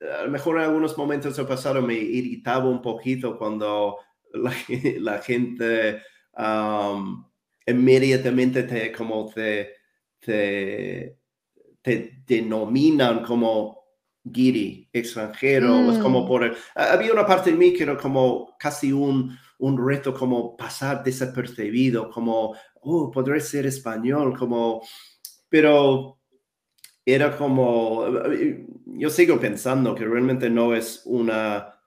a 0.00 0.22
lo 0.24 0.30
mejor 0.30 0.56
en 0.56 0.64
algunos 0.64 0.96
momentos 0.96 1.36
del 1.36 1.46
pasado 1.46 1.82
me 1.82 1.94
irritaba 1.94 2.68
un 2.68 2.80
poquito 2.80 3.36
cuando 3.36 3.98
la, 4.32 4.52
gente 5.22 6.02
inmediatamente 7.66 8.62
te, 8.62 8.92
como 8.92 9.30
te, 9.34 9.74
te, 10.20 11.18
denominan 12.26 13.22
como 13.22 13.78
guiri, 14.22 14.88
extranjero, 14.92 15.90
es 15.90 15.98
como 15.98 16.24
mm. 16.24 16.26
por... 16.26 16.56
había 16.74 17.12
una 17.12 17.26
parte 17.26 17.50
de 17.50 17.56
mí 17.56 17.72
que 17.72 17.84
era 17.84 17.96
como 17.96 18.56
casi 18.58 18.92
un 18.92 19.36
un 19.58 19.86
reto 19.86 20.14
como 20.14 20.56
pasar 20.56 21.02
desapercibido, 21.02 22.10
como, 22.10 22.54
oh, 22.82 23.10
podré 23.10 23.40
ser 23.40 23.66
español, 23.66 24.36
como, 24.38 24.82
pero 25.48 26.18
era 27.04 27.36
como, 27.36 28.04
yo 28.86 29.10
sigo 29.10 29.40
pensando 29.40 29.94
que 29.94 30.04
realmente 30.04 30.48
no 30.50 30.74
es 30.74 31.02
una, 31.06 31.80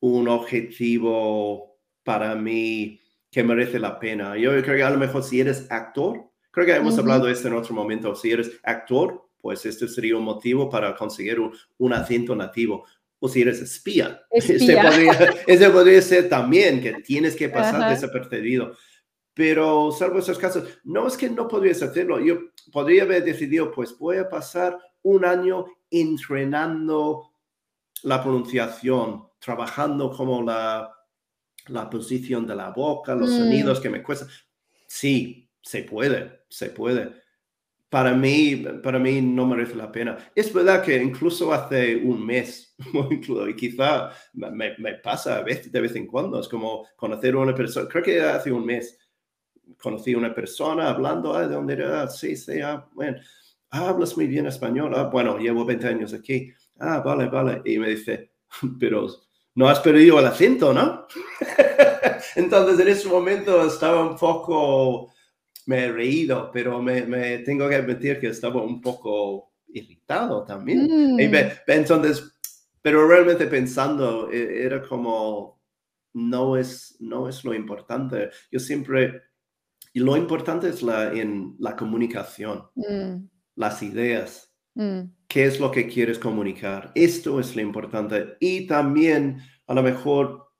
un 0.00 0.28
objetivo 0.28 1.78
para 2.04 2.34
mí 2.34 3.00
que 3.30 3.42
merece 3.42 3.78
la 3.78 3.98
pena. 3.98 4.36
Yo 4.36 4.50
creo 4.62 4.76
que 4.76 4.82
a 4.82 4.90
lo 4.90 4.98
mejor 4.98 5.22
si 5.22 5.40
eres 5.40 5.70
actor, 5.70 6.30
creo 6.50 6.66
que 6.66 6.76
hemos 6.76 6.98
hablado 6.98 7.26
de 7.26 7.32
esto 7.32 7.48
en 7.48 7.54
otro 7.54 7.74
momento, 7.74 8.14
si 8.14 8.30
eres 8.30 8.60
actor, 8.62 9.28
pues 9.40 9.64
este 9.66 9.88
sería 9.88 10.16
un 10.16 10.24
motivo 10.24 10.68
para 10.68 10.94
conseguir 10.94 11.40
un, 11.40 11.52
un 11.78 11.92
acento 11.94 12.36
nativo 12.36 12.84
o 13.24 13.28
si 13.28 13.42
eres 13.42 13.60
espía. 13.60 14.20
Ese, 14.32 15.70
podría, 15.70 16.02
ser 16.02 16.28
también 16.28 16.82
que 16.82 16.94
tienes 17.02 17.36
que 17.36 17.48
pasar 17.48 17.88
desapercibido. 17.88 18.76
Pero 19.32 19.92
salvo 19.92 20.18
esos 20.18 20.38
casos, 20.38 20.64
no 20.82 21.06
es 21.06 21.16
que 21.16 21.30
no 21.30 21.46
podrías 21.46 21.80
hacerlo. 21.82 22.18
Yo 22.18 22.40
podría 22.72 23.04
haber 23.04 23.22
decidido, 23.22 23.70
pues 23.70 23.96
voy 23.96 24.16
a 24.16 24.28
pasar 24.28 24.76
un 25.02 25.24
año 25.24 25.66
entrenando 25.88 27.32
la 28.02 28.20
pronunciación, 28.20 29.28
trabajando 29.38 30.10
como 30.10 30.42
la, 30.42 30.92
la 31.68 31.88
posición 31.88 32.44
de 32.44 32.56
la 32.56 32.70
boca, 32.70 33.14
los 33.14 33.30
mm. 33.30 33.36
sonidos 33.36 33.78
que 33.78 33.88
me 33.88 34.02
cuestan. 34.02 34.26
Sí, 34.88 35.48
se 35.62 35.84
puede, 35.84 36.40
se 36.48 36.70
puede 36.70 37.21
para 37.92 38.14
mí, 38.14 38.56
para 38.82 38.98
mí 38.98 39.20
no 39.20 39.44
merece 39.44 39.74
la 39.74 39.92
pena. 39.92 40.16
Es 40.34 40.50
verdad 40.50 40.82
que 40.82 40.96
incluso 40.96 41.52
hace 41.52 41.94
un 41.96 42.24
mes, 42.24 42.74
y 43.50 43.54
quizá 43.54 44.08
me, 44.32 44.74
me, 44.78 44.94
pasa 44.94 45.36
a 45.36 45.42
veces, 45.42 45.70
de 45.70 45.78
vez 45.78 45.94
en 45.94 46.06
cuando, 46.06 46.40
es 46.40 46.48
como 46.48 46.86
conocer 46.96 47.34
a 47.34 47.40
una 47.40 47.54
persona, 47.54 47.86
creo 47.86 48.02
que 48.02 48.18
hace 48.22 48.50
un 48.50 48.64
mes, 48.64 48.98
conocí 49.78 50.14
a 50.14 50.16
una 50.16 50.34
persona 50.34 50.88
hablando, 50.88 51.34
ah, 51.34 51.46
¿de 51.46 51.54
dónde 51.54 51.74
era? 51.74 52.08
Sí, 52.08 52.34
sí, 52.34 52.62
ah, 52.62 52.88
bueno, 52.94 53.18
ah, 53.72 53.90
hablas 53.90 54.16
muy 54.16 54.26
bien 54.26 54.46
español. 54.46 54.94
Ah, 54.96 55.10
bueno, 55.12 55.36
llevo 55.36 55.66
20 55.66 55.86
años 55.86 56.14
aquí. 56.14 56.50
Ah, 56.80 57.00
vale, 57.04 57.26
vale. 57.26 57.60
Y 57.66 57.78
me 57.78 57.90
dice, 57.90 58.32
pero 58.80 59.06
no 59.54 59.68
has 59.68 59.80
perdido 59.80 60.18
el 60.18 60.24
acento, 60.24 60.72
¿no? 60.72 61.06
Entonces 62.36 62.80
en 62.80 62.88
ese 62.88 63.06
momento 63.06 63.66
estaba 63.66 64.02
un 64.02 64.16
poco, 64.16 65.11
me 65.66 65.84
he 65.84 65.92
reído, 65.92 66.50
pero 66.52 66.82
me, 66.82 67.02
me 67.06 67.38
tengo 67.38 67.68
que 67.68 67.76
admitir 67.76 68.18
que 68.20 68.28
estaba 68.28 68.62
un 68.62 68.80
poco 68.80 69.52
irritado 69.68 70.44
también. 70.44 70.88
Mm. 71.16 71.20
entonces, 71.66 72.32
pero 72.80 73.06
realmente 73.06 73.46
pensando, 73.46 74.30
e, 74.30 74.64
era 74.64 74.82
como, 74.82 75.60
no 76.14 76.56
es, 76.56 76.96
no 77.00 77.28
es 77.28 77.44
lo 77.44 77.54
importante. 77.54 78.30
Yo 78.50 78.58
siempre, 78.58 79.22
y 79.92 80.00
lo 80.00 80.16
importante 80.16 80.68
es 80.68 80.82
la, 80.82 81.12
en 81.12 81.56
la 81.58 81.76
comunicación, 81.76 82.64
Mm, 82.74 83.28
las 83.56 83.82
ideas. 83.82 84.54
mm, 84.74 85.00
¿Qué 85.28 85.44
es 85.46 85.60
lo 85.60 85.70
que 85.70 85.86
quieres 85.86 86.18
comunicar? 86.18 86.92
Esto 86.94 87.40
es 87.40 87.54
lo 87.56 87.62
importante. 87.62 88.36
Y 88.40 88.66
también, 88.66 89.38
a 89.66 89.74
lo 89.74 89.82
mejor, 89.82 90.50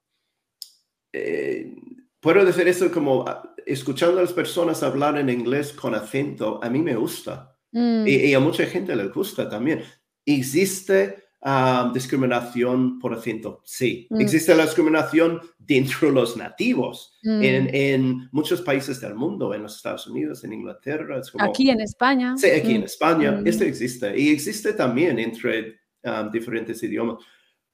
eh, 1.13 1.75
puedo 2.23 2.45
decir 2.45 2.67
eso 2.69 2.91
como 2.91 3.25
ah, 3.29 3.43
escuchando 3.67 4.19
a 4.19 4.23
las 4.23 4.33
personas 4.33 4.83
hablar 4.83 5.19
en 5.19 5.29
inglés 5.29 5.73
con 5.75 5.95
acento, 5.95 6.59
a 6.63 6.71
mí 6.71 6.81
me 6.81 6.95
gusta. 6.97 7.55
mm, 7.73 8.07
Y, 8.07 8.15
y 8.31 8.35
a 8.35 8.41
mucha 8.41 8.65
gente 8.67 8.97
le 8.97 9.09
gusta 9.09 9.49
también. 9.51 9.83
¿Existe 10.25 11.17
ah, 11.43 11.91
discriminación 11.93 12.99
por 13.01 13.13
acento? 13.13 13.61
Sí. 13.65 14.07
Mm. 14.11 14.21
Existe 14.21 14.55
la 14.55 14.65
discriminación 14.65 15.41
dentro 15.59 16.09
de 16.09 16.15
los 16.15 16.37
nativos. 16.37 17.19
mm. 17.25 17.43
En, 17.43 17.75
en 17.75 18.29
muchos 18.33 18.63
países 18.63 19.01
del 19.01 19.15
mundo, 19.15 19.53
en 19.55 19.63
los 19.65 19.77
Estados 19.77 20.07
Unidos, 20.07 20.45
en 20.45 20.53
Inglaterra. 20.53 21.19
Es 21.19 21.31
como, 21.31 21.45
Aquí 21.45 21.71
en 21.71 21.81
España. 21.81 22.35
Sí, 22.37 22.49
aquí 22.51 22.75
en 22.77 22.83
Mm, 22.83 22.85
España, 22.85 23.33
mm. 23.33 23.47
esto 23.47 23.65
existe. 23.65 24.19
Y 24.19 24.31
existe 24.31 24.73
también 24.75 25.19
entre 25.19 25.81
um, 26.05 26.31
diferentes 26.31 26.83
idiomas. 26.83 27.19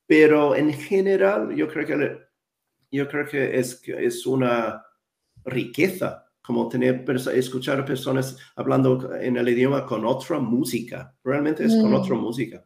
Pero 0.06 0.54
en 0.56 0.72
general, 0.72 1.54
yo 1.54 1.68
creo 1.68 1.86
que, 1.86 2.27
yo 2.90 3.08
creo 3.08 3.26
que 3.26 3.58
es, 3.58 3.82
es 3.86 4.26
una 4.26 4.84
riqueza 5.44 6.24
como 6.42 6.68
tener, 6.68 7.04
escuchar 7.34 7.80
a 7.80 7.84
personas 7.84 8.36
hablando 8.56 9.14
en 9.14 9.36
el 9.36 9.48
idioma 9.50 9.84
con 9.84 10.04
otra 10.06 10.38
música. 10.38 11.14
Realmente 11.22 11.64
es 11.64 11.74
con 11.74 11.90
Mm. 11.90 11.94
otra 11.94 12.14
música. 12.14 12.64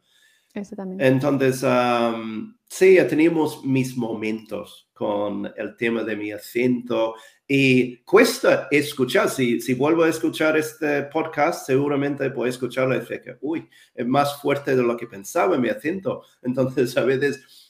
Eso 0.55 0.77
también. 0.77 1.01
Entonces, 1.01 1.65
am, 1.65 2.57
sí, 2.69 2.99
teníamos 3.09 3.65
mis 3.65 3.97
momentos 3.97 4.91
con 4.93 5.51
el 5.57 5.77
tema 5.77 6.05
de 6.05 6.15
mi 6.15 6.31
acento 6.31 7.15
y 7.49 7.97
cuesta 8.05 8.69
escuchar. 8.71 9.31
Si, 9.31 9.61
si 9.61 9.75
vuelvo 9.75 10.05
a 10.05 10.11
escuchar 10.11 10.57
este 10.57 11.05
podcast, 11.05 11.67
seguramente 11.67 12.31
puedo 12.31 12.49
escucharlo 12.49 12.95
y 12.95 13.01
decir 13.01 13.23
que, 13.23 13.37
uy, 13.41 13.67
es 13.95 14.07
más 14.07 14.41
fuerte 14.41 14.77
de 14.77 14.83
lo 14.83 14.97
que 14.97 15.07
pensaba 15.07 15.57
mi 15.59 15.71
acento. 15.71 16.23
Entonces, 16.43 16.97
a 16.97 17.05
veces 17.05 17.62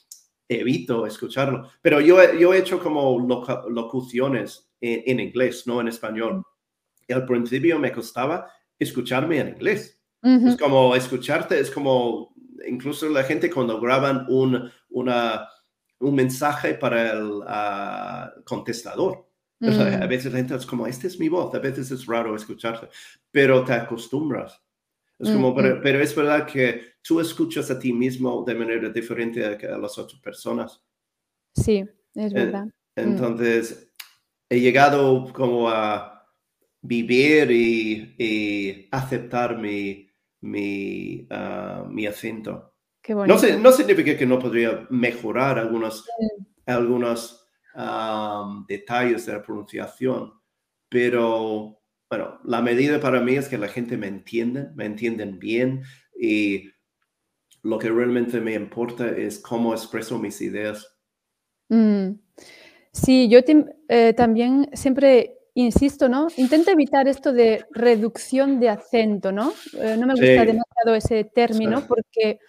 evito 0.59 1.05
escucharlo. 1.05 1.69
Pero 1.81 1.99
yo, 2.01 2.17
yo 2.33 2.53
he 2.53 2.59
hecho 2.59 2.79
como 2.79 3.19
loca- 3.19 3.63
locuciones 3.69 4.71
en, 4.81 5.03
en 5.05 5.19
inglés, 5.19 5.65
no 5.67 5.79
en 5.81 5.87
español. 5.87 6.43
Y 7.07 7.13
al 7.13 7.25
principio 7.25 7.79
me 7.79 7.91
costaba 7.91 8.49
escucharme 8.79 9.39
en 9.39 9.49
inglés. 9.49 9.99
Ujú, 10.21 10.47
Es 10.49 10.57
como 10.57 10.95
escucharte, 10.95 11.59
es 11.59 11.69
como 11.69 12.33
incluso 12.67 13.09
la 13.09 13.23
gente 13.23 13.49
cuando 13.49 13.79
graban 13.81 14.25
un, 14.29 14.71
una, 14.89 15.47
un 15.99 16.15
mensaje 16.15 16.75
para 16.75 17.11
el 17.11 17.41
ah, 17.47 18.31
contestador. 18.45 19.27
O 19.61 19.71
sea, 19.71 19.95
A 20.01 20.05
mm, 20.05 20.09
veces 20.09 20.31
la 20.33 20.39
gente 20.39 20.55
es 20.55 20.65
como, 20.65 20.87
esta 20.87 21.07
es 21.07 21.19
mi 21.19 21.29
voz, 21.29 21.53
a 21.55 21.59
veces 21.59 21.89
es 21.91 22.05
raro 22.05 22.35
escucharte, 22.35 22.89
pero 23.31 23.63
te 23.63 23.73
acostumbras. 23.73 24.61
Es 25.19 25.29
como, 25.29 25.51
Mm, 25.51 25.55
pero, 25.55 25.75
mm. 25.75 25.79
pero 25.81 25.99
es 26.01 26.15
verdad 26.15 26.45
que 26.45 26.92
tú 27.03 27.19
escuchas 27.19 27.69
a 27.69 27.77
ti 27.77 27.93
mismo 27.93 28.43
de 28.45 28.55
manera 28.55 28.89
diferente 28.89 29.45
a, 29.45 29.75
a 29.75 29.77
las 29.77 29.97
otras 29.97 30.19
personas. 30.21 30.81
Sí, 31.53 31.85
es 32.15 32.33
verdad. 32.33 32.67
Entonces, 32.95 33.91
he 34.49 34.59
llegado 34.59 35.31
como 35.33 35.69
a 35.69 36.27
vivir 36.81 37.51
y, 37.51 38.15
y 38.17 38.87
aceptar 38.91 39.57
mi, 39.57 40.09
mi, 40.41 41.27
ah, 41.29 41.85
mi 41.89 42.05
acento. 42.05 42.75
Qué 43.01 43.13
No, 43.13 43.25
no 43.25 43.71
significa 43.71 44.17
que 44.17 44.25
no 44.25 44.39
podría 44.39 44.87
mejorar 44.89 45.59
algunos, 45.59 46.05
Mm, 46.19 46.43
algunos 46.65 47.47
am, 47.75 48.65
detalles 48.67 49.25
de 49.25 49.33
la 49.33 49.43
pronunciación, 49.43 50.33
pero 50.89 51.79
bueno, 52.09 52.39
la 52.45 52.61
medida 52.61 52.99
para 52.99 53.19
mí 53.19 53.35
es 53.35 53.47
que 53.49 53.57
la 53.57 53.67
gente 53.67 53.97
me 53.97 54.07
entiende, 54.07 54.69
me 54.75 54.85
entienden 54.85 55.39
bien 55.39 55.83
y 56.17 56.69
lo 57.63 57.79
que 57.79 57.89
realmente 57.89 58.39
me 58.39 58.53
importa 58.53 59.09
es 59.09 59.39
cómo 59.39 59.73
expreso 59.73 60.19
mis 60.19 60.39
ideas. 60.41 60.97
mm. 61.69 62.11
Sí, 62.91 63.27
yo 63.29 63.39
eh, 63.89 64.13
también 64.13 64.69
siempre 64.73 65.39
insisto, 65.55 66.09
¿no? 66.09 66.27
Intento 66.37 66.71
evitar 66.71 67.07
esto 67.07 67.33
de 67.33 67.65
reducción 67.71 68.59
de 68.59 68.69
acento, 68.69 69.31
¿no? 69.31 69.53
Eh, 69.81 69.95
no 69.97 70.07
me 70.07 70.13
gusta 70.15 70.43
Sí, 70.43 70.45
demasiado 70.45 70.95
ese 70.95 71.23
término 71.25 71.79
sí. 71.81 71.87
porque 71.87 72.39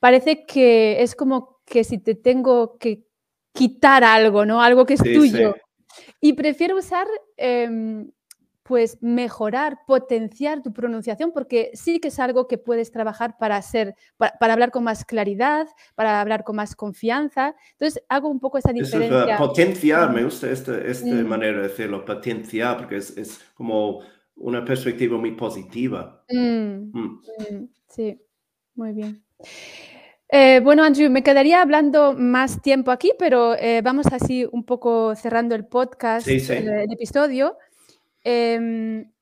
parece 0.00 0.46
que 0.46 1.02
es 1.02 1.14
como 1.16 1.60
que 1.66 1.84
si 1.84 1.98
te 1.98 2.14
tengo 2.14 2.78
que 2.78 3.04
quitar 3.54 4.04
algo, 4.04 4.44
¿no? 4.46 4.62
Algo 4.62 4.86
que 4.86 4.94
es 4.94 5.02
Sí, 5.02 5.14
tuyo. 5.14 5.54
Y 6.20 6.34
prefiero 6.34 6.76
usar, 6.76 7.06
em, 7.36 8.10
pues 8.64 8.96
mejorar, 9.02 9.78
potenciar 9.86 10.62
tu 10.62 10.72
pronunciación, 10.72 11.32
porque 11.32 11.70
sí 11.74 12.00
que 12.00 12.08
es 12.08 12.18
algo 12.18 12.48
que 12.48 12.56
puedes 12.58 12.90
trabajar 12.90 13.36
para 13.38 13.60
ser, 13.62 13.94
para, 14.16 14.32
para 14.40 14.54
hablar 14.54 14.70
con 14.70 14.82
más 14.84 15.04
claridad, 15.04 15.68
para 15.94 16.20
hablar 16.20 16.44
con 16.44 16.56
más 16.56 16.74
confianza. 16.74 17.54
Entonces 17.72 18.02
hago 18.08 18.28
un 18.28 18.40
poco 18.40 18.56
esa 18.58 18.70
Eso 18.70 18.80
es 18.80 18.94
uh, 18.94 18.98
diferencia. 18.98 19.36
potenciar, 19.36 20.12
me 20.12 20.24
gusta 20.24 20.50
esta, 20.50 20.78
esta 20.78 21.06
mm, 21.06 21.26
manera 21.26 21.58
de 21.58 21.68
decirlo, 21.68 22.04
potenciar, 22.04 22.78
porque 22.78 22.96
es, 22.96 23.16
es 23.18 23.38
como 23.54 24.00
una 24.36 24.64
perspectiva 24.64 25.18
muy 25.18 25.32
positiva. 25.32 26.24
mm, 26.30 26.90
Mm. 26.92 27.20
mm, 27.50 27.68
sí, 27.88 28.18
muy 28.74 28.92
bien. 28.94 29.22
Eh, 30.30 30.60
bueno, 30.64 30.82
Andrew, 30.82 31.10
me 31.10 31.22
quedaría 31.22 31.60
hablando 31.62 32.14
más 32.14 32.60
tiempo 32.62 32.90
aquí, 32.90 33.12
pero 33.18 33.54
eh, 33.56 33.82
vamos 33.82 34.06
así 34.06 34.48
un 34.50 34.64
poco 34.64 35.14
cerrando 35.14 35.54
el 35.54 35.66
podcast, 35.66 36.26
Sí, 36.26 36.40
sí. 36.40 36.54
el, 36.54 36.68
el 36.68 36.92
episodio. 36.92 37.56
Em, 38.24 39.12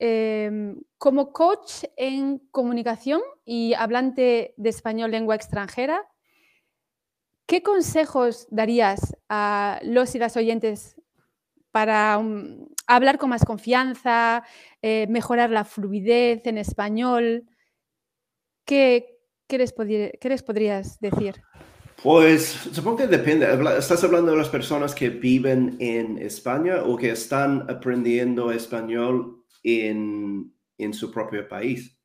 em, 0.00 0.76
como 0.98 1.32
coach 1.32 1.84
en 1.96 2.38
comunicación 2.50 3.22
y 3.44 3.74
hablante 3.74 4.54
de 4.56 4.70
español 4.70 5.12
lengua 5.12 5.36
extranjera, 5.36 6.02
¿qué 7.46 7.62
consejos 7.62 8.48
darías 8.50 9.16
a 9.28 9.78
los 9.84 10.14
y 10.16 10.18
las 10.18 10.36
oyentes 10.36 11.00
para 11.70 12.18
um, 12.18 12.66
hablar 12.88 13.18
con 13.18 13.30
más 13.30 13.44
confianza, 13.44 14.44
eh, 14.82 15.06
mejorar 15.08 15.50
la 15.50 15.64
fluidez 15.64 16.44
en 16.46 16.58
español? 16.58 17.48
¿Qué, 18.64 19.20
les 19.48 19.72
podrías 20.42 20.98
decir? 20.98 21.40
Pues 22.04 22.48
supongo 22.70 22.98
que 22.98 23.06
depende. 23.06 23.46
¿Estás 23.78 24.04
hablando 24.04 24.32
de 24.32 24.36
las 24.36 24.50
personas 24.50 24.94
que 24.94 25.08
viven 25.08 25.76
en 25.80 26.18
España 26.18 26.82
o 26.84 26.98
que 26.98 27.10
están 27.10 27.64
aprendiendo 27.70 28.52
español 28.52 29.42
en, 29.62 30.52
en 30.76 30.92
su 30.92 31.10
propio 31.10 31.48
país? 31.48 31.96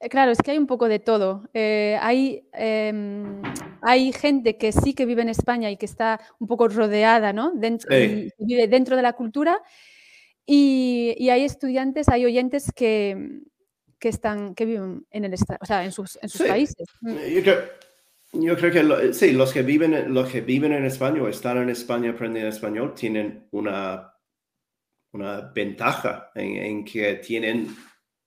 Eh, 0.00 0.08
Claro, 0.08 0.32
es 0.32 0.38
que 0.42 0.50
hay 0.50 0.58
un 0.58 0.66
poco 0.66 0.88
de 0.88 0.98
todo. 0.98 1.48
Eh, 1.54 1.96
hay, 2.02 2.48
em, 2.52 3.40
hay 3.80 4.12
gente 4.12 4.58
que 4.58 4.72
sí 4.72 4.92
que 4.92 5.06
vive 5.06 5.22
en 5.22 5.28
España 5.28 5.70
y 5.70 5.76
que 5.76 5.86
está 5.86 6.20
un 6.40 6.48
poco 6.48 6.66
rodeada, 6.66 7.32
¿no? 7.32 7.52
Dent- 7.54 7.86
Sí. 7.88 8.28
y 8.36 8.44
vive 8.44 8.66
dentro 8.66 8.96
de 8.96 9.02
la 9.02 9.12
cultura. 9.12 9.62
Y, 10.44 11.14
y 11.16 11.30
hay 11.30 11.44
estudiantes, 11.44 12.08
hay 12.08 12.24
oyentes 12.24 12.72
que, 12.74 13.38
que 14.00 14.08
están, 14.08 14.56
que 14.56 14.64
viven 14.66 15.06
en 15.12 15.24
el 15.24 15.32
o 15.60 15.64
sea, 15.64 15.84
en 15.84 15.92
sus, 15.92 16.18
en 16.20 16.28
sus 16.28 16.40
Sí. 16.42 16.48
países. 16.48 16.88
Mm, 17.02 17.16
Yo 17.36 17.42
creo, 17.42 17.60
yo 18.34 18.56
creo 18.56 18.72
que 18.72 18.82
lo- 18.82 19.12
sí, 19.12 19.32
los 19.32 19.52
que 19.52 19.62
viven, 19.62 20.12
los 20.12 20.28
que 20.30 20.40
viven 20.40 20.72
en 20.72 20.84
España 20.84 21.22
o 21.22 21.28
están 21.28 21.58
en 21.58 21.70
España 21.70 22.10
aprendiendo 22.10 22.48
español 22.50 22.94
tienen 22.94 23.48
una, 23.52 24.12
una 25.12 25.52
ventaja 25.54 26.30
en, 26.34 26.56
en 26.56 26.84
que 26.84 27.14
tienen, 27.16 27.68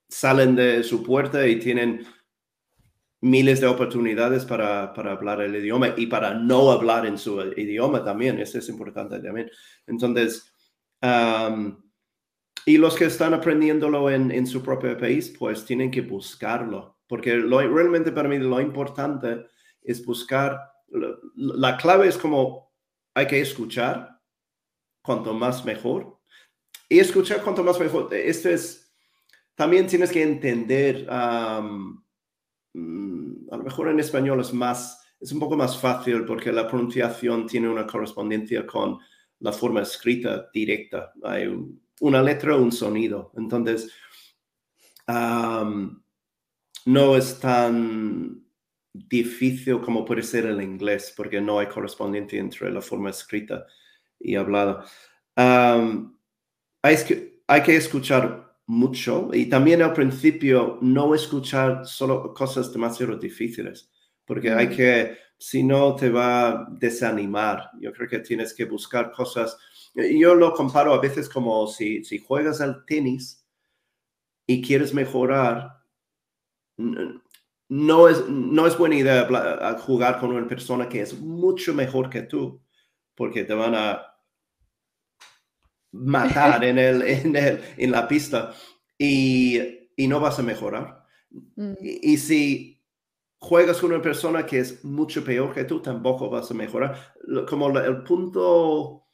salen 0.09 0.55
de 0.55 0.83
su 0.83 1.03
puerta 1.03 1.45
y 1.47 1.59
tienen 1.59 2.05
miles 3.21 3.59
de 3.61 3.67
oportunidades 3.67 4.45
para, 4.45 4.93
para 4.93 5.11
hablar 5.13 5.41
el 5.41 5.55
idioma 5.55 5.93
y 5.97 6.05
para 6.07 6.33
no 6.35 6.71
hablar 6.71 7.05
en 7.05 7.17
su 7.17 7.41
idioma 7.57 8.03
también. 8.03 8.39
Eso 8.39 8.59
es 8.59 8.69
importante 8.69 9.19
también. 9.19 9.49
Entonces, 9.87 10.53
am, 11.01 11.83
y 12.65 12.77
los 12.77 12.95
que 12.95 13.05
están 13.05 13.33
aprendiéndolo 13.33 14.09
en, 14.11 14.31
en 14.31 14.45
su 14.45 14.61
propio 14.63 14.97
país, 14.97 15.35
pues 15.37 15.65
tienen 15.65 15.89
que 15.91 16.01
buscarlo, 16.01 16.99
porque 17.07 17.35
lo, 17.35 17.59
realmente 17.61 18.11
para 18.11 18.29
mí 18.29 18.37
lo 18.39 18.59
importante 18.61 19.47
es 19.87 20.05
buscar, 20.05 20.59
la 21.35 21.77
clave 21.77 22.07
es 22.07 22.17
como 22.17 22.71
hay 23.15 23.25
que 23.25 23.41
escuchar, 23.41 24.21
cuanto 25.01 25.33
más 25.33 25.65
mejor, 25.65 26.19
y 26.87 26.99
escuchar 26.99 27.41
cuanto 27.41 27.63
más 27.63 27.79
mejor. 27.79 28.13
Esto 28.13 28.49
es, 28.49 28.93
también 29.55 29.87
tienes 29.87 30.11
que 30.11 30.21
entender, 30.21 31.07
mm, 32.73 33.47
a 33.51 33.57
lo 33.57 33.63
mejor 33.63 33.87
en 33.87 33.99
español 33.99 34.41
es 34.41 34.53
más, 34.53 35.01
es 35.19 35.31
un 35.31 35.39
poco 35.39 35.55
más 35.55 35.79
fácil 35.79 36.25
porque 36.25 36.51
la 36.51 36.67
pronunciación 36.67 37.47
tiene 37.47 37.69
una 37.69 37.87
correspondencia 37.87 38.67
con 38.67 38.99
la 39.39 39.51
forma 39.51 39.81
escrita 39.81 40.49
directa. 40.53 41.13
Hay 41.23 41.47
una 42.01 42.21
letra, 42.21 42.55
un 42.55 42.71
sonido. 42.71 43.31
Entonces, 43.35 43.91
no 46.85 47.15
es 47.15 47.39
tan 47.39 48.46
difícil 48.93 49.81
como 49.81 50.05
puede 50.05 50.23
ser 50.23 50.45
el 50.45 50.61
inglés, 50.61 51.13
porque 51.15 51.41
no 51.41 51.59
hay 51.59 51.67
correspondencia 51.67 52.39
entre 52.39 52.71
la 52.71 52.81
forma 52.81 53.09
escrita 53.09 53.65
y 54.19 54.35
hablada. 54.35 54.85
hay, 55.35 56.97
que, 57.07 57.41
hay 57.47 57.63
que 57.63 57.75
escuchar 57.75 58.55
mucho 58.65 59.29
y 59.31 59.45
también 59.45 59.81
al 59.81 59.93
principio 59.93 60.77
no 60.81 61.15
escuchar 61.15 61.85
solo 61.85 62.33
cosas 62.33 62.73
demasiado 62.73 63.17
difíciles, 63.17 63.91
porque 64.25 64.51
hay 64.51 64.67
mm. 64.67 64.75
que, 64.75 65.17
si 65.37 65.63
no 65.63 65.95
te 65.95 66.09
va 66.09 66.49
a 66.49 66.67
desanimar. 66.69 67.71
Yo 67.79 67.93
creo 67.93 68.09
que 68.09 68.19
tienes 68.19 68.53
que 68.53 68.65
buscar 68.65 69.11
cosas. 69.11 69.57
Yo 69.93 70.35
lo 70.35 70.53
comparo 70.53 70.93
a 70.93 70.99
veces 70.99 71.29
como 71.29 71.67
si, 71.67 72.03
si 72.03 72.19
juegas 72.19 72.61
al 72.61 72.85
tenis 72.85 73.45
y 74.45 74.61
quieres 74.61 74.93
mejorar, 74.93 75.77
no 77.69 78.07
es, 78.07 78.27
no 78.29 78.65
es 78.65 78.77
buena 78.77 78.95
idea 78.95 79.27
jugar 79.79 80.19
con 80.19 80.31
una 80.31 80.47
persona 80.47 80.87
que 80.87 81.01
es 81.01 81.19
mucho 81.19 81.73
mejor 81.73 82.09
que 82.09 82.21
tú, 82.21 82.61
porque 83.15 83.43
te 83.43 83.53
van 83.53 83.75
a 83.75 84.01
matar 85.91 86.63
en, 86.63 86.77
el, 86.77 87.01
en, 87.07 87.35
el, 87.35 87.61
en 87.77 87.91
la 87.91 88.07
pista 88.07 88.53
y, 88.97 89.59
y, 89.95 90.07
no 90.07 90.19
vas 90.19 90.39
a 90.39 90.43
mejorar. 90.43 91.05
Mm. 91.55 91.73
Y, 91.81 92.17
si 92.17 92.83
juegas 93.39 93.79
con 93.79 93.91
una 93.91 94.01
persona 94.01 94.45
que 94.45 94.59
es 94.59 94.83
mucho 94.83 95.23
peor 95.23 95.53
que 95.53 95.65
tú, 95.65 95.81
tampoco 95.81 96.29
vas 96.29 96.49
a 96.49 96.53
mejorar. 96.53 97.13
Como 97.47 97.77
el 97.77 98.03
punto, 98.03 99.07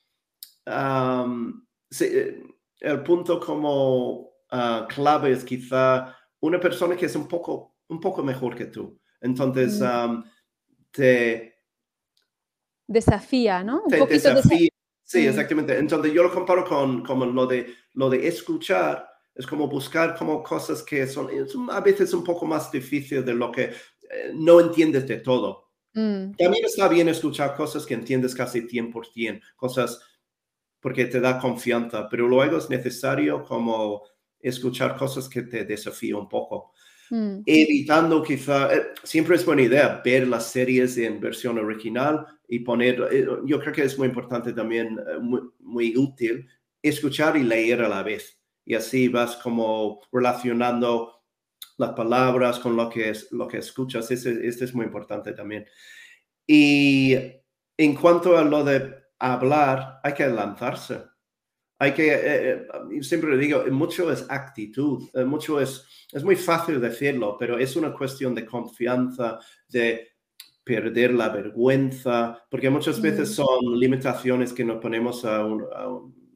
el 2.79 3.03
punto 3.03 3.39
como 3.39 4.11
uh, 4.51 4.87
clave 4.87 5.31
es 5.31 5.43
quizá 5.43 6.15
una 6.39 6.59
persona 6.59 6.95
que 6.95 7.05
es 7.07 7.15
un 7.15 7.27
poco, 7.27 7.72
un 7.93 8.01
poco 8.01 8.23
mejor 8.23 8.55
que 8.55 8.65
tú. 8.65 8.99
Entonces, 9.21 9.79
mm. 9.79 10.23
te... 10.91 11.55
Desafía, 12.87 13.63
¿no? 13.63 13.83
Un 13.83 13.89
te 13.89 14.05
desafía. 14.05 14.69
Sí, 15.03 15.21
mm. 15.25 15.29
exactamente. 15.29 15.77
Entonces, 15.77 16.11
yo 16.11 16.23
lo 16.23 16.33
comparo 16.33 16.65
con, 16.65 17.03
con 17.03 17.33
lo, 17.33 17.47
de, 17.47 17.73
lo 17.93 18.09
de 18.09 18.27
escuchar. 18.27 19.07
Es 19.33 19.47
como 19.47 19.67
buscar 19.67 20.15
como 20.15 20.43
cosas 20.43 20.83
que 20.83 21.07
son, 21.07 21.29
a 21.71 21.79
veces 21.79 22.13
un 22.13 22.23
poco 22.23 22.45
más 22.45 22.71
difícil 22.71 23.23
de 23.25 23.33
lo 23.33 23.51
que 23.51 23.63
eh, 23.63 24.31
no 24.33 24.59
entiendes 24.59 25.07
de 25.07 25.17
todo. 25.17 25.71
Mm. 25.93 26.33
También 26.37 26.65
está 26.65 26.87
bien 26.87 27.07
escuchar 27.07 27.55
cosas 27.55 27.85
que 27.85 27.93
entiendes 27.93 28.35
casi 28.35 28.61
100%, 28.61 29.41
cosas 29.55 29.99
porque 30.79 31.05
te 31.05 31.21
da 31.21 31.39
confianza, 31.39 32.09
pero 32.09 32.27
luego 32.27 32.57
es 32.57 32.69
necesario 32.69 33.43
como 33.45 34.03
escuchar 34.39 34.97
cosas 34.97 35.29
que 35.29 35.43
te 35.43 35.63
desafían 35.63 36.19
un 36.19 36.27
poco. 36.27 36.73
Mm. 37.09 37.41
Evitando 37.45 38.23
quizá, 38.23 38.73
eh, 38.73 38.93
siempre 39.03 39.35
es 39.35 39.45
buena 39.45 39.61
idea 39.61 40.01
ver 40.03 40.27
las 40.27 40.51
series 40.51 40.97
en 40.97 41.19
versión 41.19 41.57
original 41.57 42.25
y 42.47 42.59
poner, 42.59 43.07
eh, 43.11 43.27
yo 43.45 43.59
creo 43.59 43.73
que 43.73 43.83
es 43.83 43.97
muy 43.97 44.07
importante 44.07 44.53
también, 44.53 44.99
eh, 44.99 45.19
muy, 45.59 45.97
útil, 45.97 46.47
escuchar 46.81 47.37
y 47.37 47.43
leer 47.43 47.81
a 47.81 47.89
la 47.89 48.03
vez. 48.03 48.39
Y 48.65 48.75
así 48.75 49.07
vas 49.09 49.35
como 49.37 50.01
relacionando 50.11 51.23
las 51.77 51.91
palabras 51.91 52.59
con 52.59 52.75
lo 52.75 52.89
que, 52.89 53.09
es, 53.09 53.31
lo 53.31 53.47
que 53.47 53.57
escuchas. 53.57 54.09
Este, 54.11 54.47
este 54.47 54.65
es 54.65 54.73
muy 54.73 54.85
importante 54.85 55.33
también. 55.33 55.65
Y 56.47 57.15
en 57.77 57.95
cuanto 57.95 58.37
a 58.37 58.43
lo 58.43 58.63
de 58.63 58.95
hablar, 59.19 59.99
hay 60.03 60.13
que 60.13 60.27
lanzarse 60.27 61.12
hay 61.79 61.93
que, 61.93 62.13
eh, 62.13 62.67
eh, 62.93 63.03
siempre 63.03 63.31
le 63.31 63.37
digo, 63.37 63.63
mucho 63.71 64.11
es 64.11 64.25
actitud, 64.29 65.09
eh, 65.13 65.25
mucho 65.25 65.59
es, 65.59 65.85
es 66.11 66.23
muy 66.23 66.35
fácil 66.35 66.79
decirlo, 66.79 67.35
pero 67.37 67.57
es 67.57 67.75
una 67.75 67.93
cuestión 67.93 68.33
de 68.35 68.45
confianza, 68.45 69.39
de 69.67 70.13
perder 70.63 71.13
la 71.13 71.29
vergüenza, 71.29 72.45
porque 72.49 72.69
muchas 72.69 73.01
veces 73.01 73.35
son 73.35 73.77
limitaciones 73.77 74.53
que 74.53 74.63
nos 74.63 74.81
ponemos 74.81 75.25
a, 75.25 75.45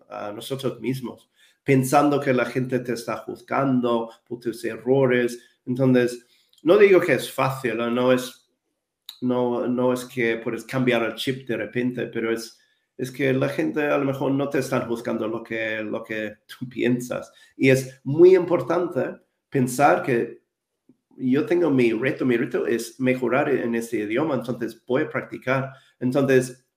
a, 0.10 0.32
nosotros 0.34 0.82
mismos, 0.82 1.30
pensando 1.64 2.20
que 2.20 2.34
la 2.34 2.46
gente 2.46 2.80
te 2.80 2.94
está 2.94 3.18
juzgando 3.18 4.10
por 4.28 4.40
tus 4.40 4.66
errores. 4.66 5.40
Entonces, 5.66 6.26
no 6.64 6.78
digo 6.78 7.00
que 7.00 7.14
es 7.14 7.32
fácil, 7.32 7.78
no 7.78 8.12
es, 8.12 8.50
no, 9.22 9.66
no 9.68 9.94
es 9.94 10.04
que 10.04 10.38
puedes 10.38 10.66
cambiar 10.66 11.04
el 11.04 11.16
chip 11.16 11.48
de 11.48 11.56
repente, 11.56 12.08
pero 12.08 12.34
es 12.34 12.57
es 12.98 13.12
que 13.12 13.32
la 13.34 13.50
gente 13.50 13.86
a 13.86 13.98
lo 13.98 14.06
mejor 14.06 14.32
no 14.32 14.50
te 14.50 14.60
está 14.60 14.80
buscando 14.86 15.28
lo 15.28 15.44
que, 15.44 15.84
lo 15.84 16.04
que 16.04 16.38
tú 16.48 16.68
piensas. 16.70 17.32
Y 17.56 17.70
es 17.70 18.02
muy 18.04 18.36
importante 18.36 19.18
pensar 19.50 20.04
que 20.04 20.42
yo 21.18 21.46
tengo 21.46 21.70
mi 21.70 21.94
reto, 21.94 22.26
mi 22.26 22.38
reto 22.38 22.68
es 22.68 23.00
mejorar 23.00 23.50
en 23.50 23.76
este 23.76 23.98
idioma, 23.98 24.36
entonces 24.36 24.84
voy 24.86 25.04
a 25.04 25.10
practicar. 25.10 25.72
Entonces, 26.00 26.68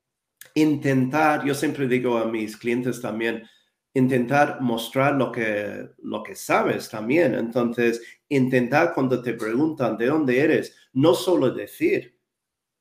intentar, 0.54 1.44
yo 1.44 1.54
siempre 1.54 1.86
digo 1.86 2.16
a 2.16 2.24
mis 2.24 2.56
clientes 2.56 3.00
también, 3.00 3.44
intentar 3.92 4.60
mostrar 4.60 5.16
lo 5.16 5.32
que, 5.32 5.90
lo 5.98 6.22
que 6.22 6.34
sabes 6.34 6.88
también. 6.88 7.34
Entonces, 7.34 8.00
intentar 8.28 8.94
cuando 8.94 9.20
te 9.20 9.34
preguntan 9.34 9.96
de 9.96 10.06
dónde 10.06 10.40
eres, 10.40 10.74
no 10.92 11.14
solo 11.14 11.50
decir, 11.50 12.18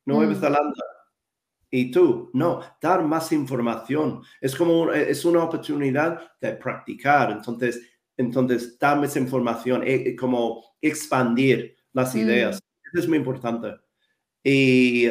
Nueva 0.06 0.32
mm. 0.32 0.39
Zelanda, 0.39 0.84
y 1.72 1.92
tú, 1.92 2.32
no, 2.34 2.62
dar 2.82 3.04
más 3.04 3.32
información. 3.32 4.22
Es 4.42 4.56
como, 4.56 4.92
es 4.92 5.24
una 5.26 5.44
oportunidad 5.44 6.32
de 6.42 6.54
practicar. 6.54 7.32
Entonces, 7.32 7.82
entonces 8.18 8.78
dar 8.80 9.00
más 9.00 9.16
información, 9.16 9.84
eh, 9.86 10.16
como 10.16 10.64
expandir 10.82 11.76
las 11.94 12.16
mm. 12.16 12.18
ideas. 12.18 12.60
es 12.94 13.08
muy 13.08 13.18
importante. 13.18 13.76
Y 14.44 15.08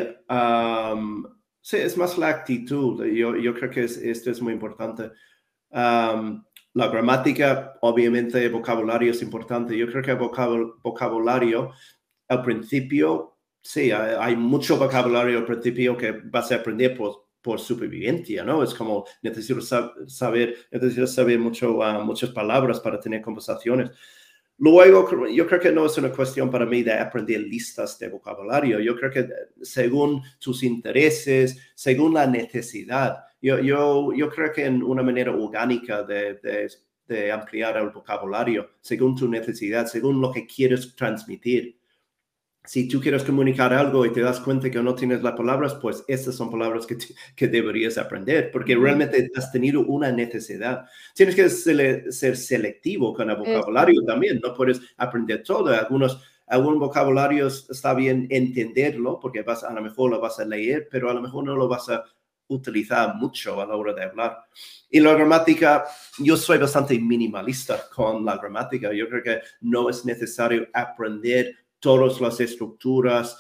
sí, 1.63 1.77
es 1.77 1.97
más 1.97 2.19
la 2.19 2.29
actitud. 2.29 3.05
Yo, 3.07 3.37
yo 3.37 3.55
creo 3.55 3.71
que 3.71 3.85
esto 3.85 4.31
es 4.31 4.43
muy 4.43 4.53
importante. 4.53 5.11
la 5.71 6.89
gramática, 6.89 7.79
obviamente, 7.83 8.49
vocabulario 8.49 9.13
es 9.13 9.23
importante. 9.23 9.77
Yo 9.77 9.87
creo 9.87 10.03
que 10.03 10.11
el 10.11 10.73
vocabulario 10.83 11.73
al 12.29 12.43
principio 12.43 13.38
sí, 13.69 13.91
hay, 13.93 14.35
mucho 14.35 14.79
vocabulario 14.79 15.37
al 15.37 15.45
principio 15.45 15.95
que 15.95 16.13
vas 16.13 16.51
a 16.51 16.55
aprender 16.55 16.97
por, 16.97 17.27
por 17.43 17.61
supervivencia, 17.61 18.43
¿no? 18.43 18.63
Es 18.63 18.73
como 18.73 19.05
necesito 19.21 19.61
saber, 20.07 20.57
necesito 20.71 21.07
saber 21.07 21.39
mucho, 21.39 21.77
uh, 21.77 22.03
muchas 22.03 22.31
palabras 22.31 22.81
para 22.81 22.99
tener 22.99 23.21
conversaciones. 23.21 23.91
Luego, 24.57 25.29
yo 25.29 25.47
creo 25.47 25.61
que 25.61 25.71
no 25.71 25.85
es 25.85 25.99
una 25.99 26.11
cuestión 26.11 26.51
para 26.51 26.65
mí 26.65 26.83
de 26.83 26.95
aprender 26.95 27.43
listas 27.43 27.99
de 27.99 28.09
vocabulario. 28.09 28.81
Yo 28.81 28.97
creo 28.97 29.11
que 29.11 29.29
según 29.61 30.23
tus 30.41 30.63
intereses, 30.63 31.59
según 31.75 32.15
la 32.15 32.27
necesidad, 32.27 33.19
yo, 33.43 33.59
yo, 33.59 34.15
yo 34.15 34.31
creo 34.31 34.51
que 34.51 34.65
en 34.65 34.83
una 34.83 35.03
manera 35.03 35.31
orgánica 35.31 36.03
de, 36.05 36.37
de, 36.43 36.73
de 37.07 37.31
ampliar 37.31 37.77
el 37.77 37.91
vocabulario, 37.91 38.71
según 38.81 39.15
tu 39.15 39.29
necesidad, 39.29 39.87
según 39.87 40.23
lo 40.23 40.33
que 40.33 40.47
quieres 40.47 40.97
transmitir 40.97 41.79
si 42.69 42.87
tú 42.87 43.01
quieres 43.01 43.25
comunicar 43.25 43.73
algo 43.73 44.05
y 44.05 44.13
te 44.13 44.21
das 44.21 44.41
cuenta 44.41 44.71
que 44.71 44.83
no 44.83 44.95
tienes 44.95 45.23
las 45.23 45.33
palabras, 45.33 45.75
pues 45.77 46.05
estas 46.07 46.35
son 46.35 46.51
palabras 46.51 46.85
que, 46.85 46.99
que 47.35 47.49
deberías 47.49 47.97
aprender, 47.97 48.51
porque 48.51 48.77
realmente 48.77 49.31
has 49.35 49.51
tenido 49.51 49.81
una 49.87 50.13
necesidad. 50.13 50.85
Tienes 51.15 51.35
que 51.35 51.49
ser, 51.49 52.37
selectivo 52.37 53.15
con 53.15 53.31
el 53.31 53.37
vocabulario 53.37 54.05
también, 54.05 54.39
no 54.45 54.53
puedes 54.53 54.83
aprender 54.99 55.43
todo. 55.43 55.75
Algunos, 55.75 56.23
algún 56.47 56.79
vocabulario 56.79 57.47
está 57.47 57.95
bien 57.95 58.27
entenderlo, 58.29 59.19
porque 59.19 59.41
vas, 59.41 59.65
a 59.65 59.73
lo 59.73 59.81
mejor 59.81 60.11
lo 60.11 60.21
vas 60.21 60.39
a 60.39 60.45
leer, 60.45 60.89
pero 60.91 61.09
a 61.09 61.15
lo 61.15 61.23
mejor 61.23 61.45
no 61.45 61.57
lo 61.57 61.69
vas 61.69 61.89
a 61.89 62.05
utilizar 62.49 63.15
mucho 63.15 63.63
a 63.63 63.67
la 63.67 63.77
hora 63.77 63.95
de 63.95 64.03
hablar. 64.03 64.41
Y 64.91 65.01
la 65.01 65.15
gramática, 65.15 65.87
yo 66.19 66.37
soy 66.37 66.59
bastante 66.59 66.99
minimalista 66.99 67.89
con 67.95 68.27
la 68.27 68.37
gramática. 68.37 68.93
Yo 68.93 69.09
creo 69.09 69.23
que 69.23 69.41
no 69.63 69.89
es 69.89 70.05
necesario 70.05 70.69
aprender 70.75 71.57
todas 71.81 72.21
las 72.21 72.41
estructuras, 72.41 73.39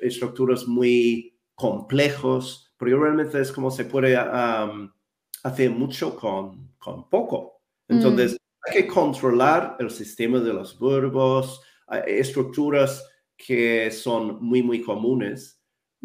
estructuras 0.00 0.66
muy 0.66 1.38
complejos, 1.54 2.72
pero 2.76 3.02
realmente 3.02 3.40
es 3.40 3.52
como 3.52 3.70
se 3.70 3.84
puede 3.84 4.16
hacer 4.16 5.70
mucho 5.70 6.16
con, 6.16 6.72
con 6.78 7.08
poco. 7.08 7.62
Entonces, 7.88 8.32
mm. 8.32 8.36
hay 8.66 8.82
que 8.82 8.88
controlar 8.88 9.76
el 9.78 9.90
sistema 9.90 10.38
de 10.40 10.52
los 10.52 10.78
verbos, 10.78 11.62
estructuras 12.06 13.06
que 13.36 13.90
son 13.90 14.42
muy, 14.42 14.62
muy 14.62 14.82
comunes, 14.82 15.60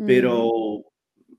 pero, 0.05 0.49
mm. 0.49 1.35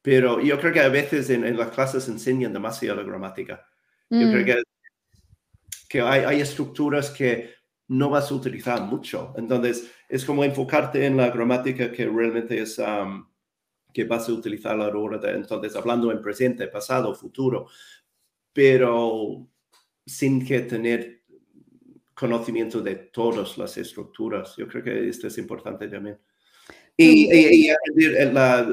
pero 0.00 0.40
yo 0.40 0.58
creo 0.58 0.72
que 0.72 0.80
a 0.80 0.88
veces 0.88 1.30
en, 1.30 1.44
en 1.44 1.56
las 1.56 1.70
clases 1.70 2.08
enseñan 2.08 2.52
demasiado 2.52 2.96
la 2.96 3.02
gramática. 3.02 3.66
Yo 4.10 4.30
creo 4.30 4.42
Mm, 4.42 4.44
que, 4.44 4.62
que 5.88 6.00
hay, 6.02 6.20
hay 6.20 6.40
estructuras 6.42 7.10
que 7.10 7.50
no 7.88 8.10
vas 8.10 8.30
a 8.30 8.34
utilizar 8.34 8.80
mucho. 8.82 9.34
Entonces, 9.36 9.90
es 10.08 10.24
como 10.24 10.44
enfocarte 10.44 11.04
en 11.06 11.16
la 11.16 11.30
gramática 11.30 11.90
que 11.92 12.06
realmente 12.06 12.60
es 12.60 12.78
am, 12.78 13.28
que 13.92 14.04
vas 14.04 14.28
a 14.28 14.32
utilizar 14.32 14.72
a 14.74 14.88
la 14.88 14.96
hora 14.96 15.18
de, 15.18 15.32
entonces, 15.32 15.76
hablando 15.76 16.10
en 16.12 16.22
presente, 16.22 16.68
pasado, 16.68 17.14
futuro, 17.14 17.66
pero 18.52 19.46
sin 20.06 20.44
que 20.46 20.60
tener 20.60 21.22
conocimiento 22.14 22.80
de 22.80 22.94
todas 22.96 23.58
las 23.58 23.76
estructuras. 23.76 24.54
Yo 24.56 24.68
creo 24.68 24.84
que 24.84 25.08
esto 25.08 25.26
es 25.26 25.38
importante 25.38 25.88
también. 25.88 26.18
Y, 26.96 27.26
y- 27.34 27.70
y 27.96 28.04
en 28.04 28.34
la, 28.34 28.66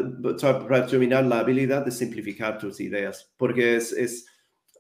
para 0.68 0.86
terminar, 0.86 1.26
la 1.26 1.40
habilidad 1.40 1.86
de 1.86 1.92
simplificar 1.92 2.58
tus 2.60 2.80
ideas, 2.82 3.34
porque 3.38 3.78
es, 3.78 3.94
es, 3.94 4.28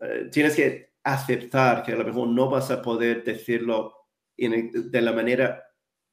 eh, 0.01 0.29
tienes 0.31 0.55
que 0.55 0.91
aceptar 1.03 1.83
que 1.83 1.93
a 1.93 1.95
lo 1.95 2.03
mejor 2.05 2.27
no 2.27 2.49
vas 2.49 2.69
a 2.71 2.81
poder 2.81 3.23
decirlo 3.23 3.93
de 4.39 5.01
la 5.01 5.11
manera, 5.13 5.63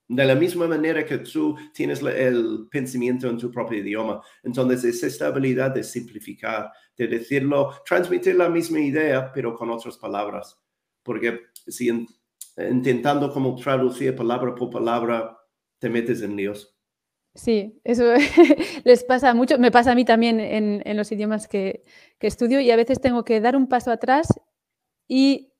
de 0.09 0.25
la 0.25 0.35
misma 0.35 0.67
manera 0.69 1.05
que 1.05 1.19
tú 1.19 1.57
tienes 1.75 2.03
el 2.03 2.69
pensamiento 2.71 3.29
en 3.29 3.39
tu 3.39 3.51
propio 3.51 3.79
idioma. 3.79 4.21
Entonces, 4.43 4.85
es 4.85 5.03
esta 5.03 5.27
habilidad 5.29 5.73
de 5.73 5.83
simplificar, 5.83 6.71
de 6.97 7.07
decirlo, 7.09 7.75
transmitir 7.85 8.37
la 8.37 8.49
misma 8.49 8.81
idea, 8.81 9.33
pero 9.33 9.55
con 9.55 9.71
otras 9.71 9.97
palabras. 9.99 10.59
Porque 11.03 11.41
si 11.67 11.89
en- 11.89 12.07
intentando 12.71 13.33
como 13.33 13.55
traducir 13.57 14.15
palabra 14.17 14.55
por 14.55 14.71
palabra, 14.71 15.37
te 15.79 15.89
metes 15.91 16.23
en 16.23 16.37
líos. 16.37 16.73
Sí, 17.35 17.79
eso 17.85 18.05
les 18.85 19.05
pasa 19.05 19.35
mucho, 19.35 19.59
me 19.59 19.71
pasa 19.71 19.93
a 19.93 19.95
mí 19.95 20.05
también 20.07 20.41
en, 20.41 20.83
en 20.87 20.97
los 20.97 21.13
idiomas 21.13 21.49
que, 21.49 21.83
que 22.19 22.27
estudio 22.29 22.61
y 22.61 22.71
a 22.71 22.77
veces 22.77 23.01
tengo 23.01 23.25
que 23.25 23.41
dar 23.41 23.57
un 23.57 23.69
paso 23.69 23.91
atrás 23.91 24.29
y 25.09 25.53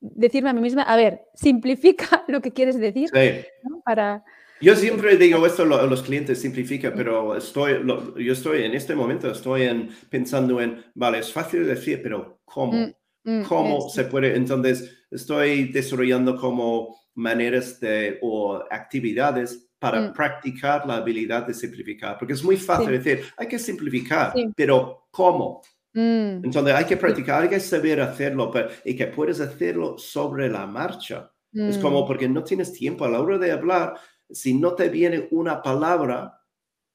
decirme 0.00 0.50
a 0.50 0.52
mí 0.52 0.60
misma, 0.60 0.82
a 0.82 0.96
ver, 0.96 1.22
simplifica 1.34 2.24
lo 2.28 2.40
que 2.40 2.52
quieres 2.52 2.78
decir 2.78 3.08
Sí. 3.12 3.46
¿no? 3.68 3.80
para... 3.84 4.24
Yo 4.62 4.76
siempre 4.76 5.16
digo 5.16 5.46
esto 5.46 5.62
a 5.62 5.66
lo- 5.66 5.80
a 5.80 5.86
los 5.86 6.02
clientes, 6.02 6.38
simplifica, 6.40 6.92
pero 6.94 7.34
estoy, 7.36 7.82
lo- 7.82 8.16
yo 8.18 8.32
estoy 8.34 8.64
en 8.64 8.74
este 8.74 8.94
momento, 8.94 9.30
estoy 9.30 9.62
en, 9.62 9.88
pensando 10.10 10.60
en, 10.60 10.84
vale, 10.94 11.18
es 11.20 11.32
fácil 11.32 11.66
decir, 11.66 12.00
pero 12.02 12.40
¿cómo? 12.44 12.72
Mm, 12.72 12.92
mm, 13.24 13.42
¿Cómo 13.44 13.88
se 13.88 14.04
puede? 14.04 14.36
Entonces, 14.36 15.04
estoy 15.10 15.68
desarrollando 15.72 16.36
como 16.36 16.94
maneras 17.14 17.80
de, 17.80 18.18
o 18.20 18.62
actividades 18.70 19.66
para 19.78 20.00
Mm. 20.02 20.12
practicar 20.12 20.86
la 20.86 20.96
habilidad 20.96 21.46
de 21.46 21.54
simplificar, 21.54 22.18
porque 22.18 22.34
es 22.34 22.44
muy 22.44 22.58
fácil 22.58 22.88
Sí. 22.88 22.92
decir, 22.92 23.24
hay 23.38 23.48
que 23.48 23.58
simplificar, 23.58 24.32
Sí. 24.34 24.46
pero 24.54 25.06
¿cómo? 25.10 25.62
Mm, 25.92 26.44
Entonces, 26.44 26.74
hay 26.74 26.84
que 26.84 26.96
practicar, 26.96 27.42
hay 27.42 27.48
que 27.48 27.60
saber 27.60 28.00
hacerlo, 28.00 28.50
pero, 28.50 28.68
y 28.84 28.94
que 28.96 29.06
puedes 29.08 29.40
hacerlo 29.40 29.98
sobre 29.98 30.48
la 30.48 30.66
marcha. 30.66 31.30
Es 31.52 31.78
como 31.78 32.04
mm, 32.04 32.06
porque 32.06 32.28
no 32.28 32.44
tienes 32.44 32.72
tiempo 32.72 33.04
a 33.04 33.08
la 33.10 33.20
hora 33.20 33.36
de 33.38 33.50
hablar, 33.50 33.94
si 34.30 34.54
no 34.54 34.74
te 34.74 34.88
viene 34.88 35.26
una 35.32 35.60
palabra, 35.62 36.40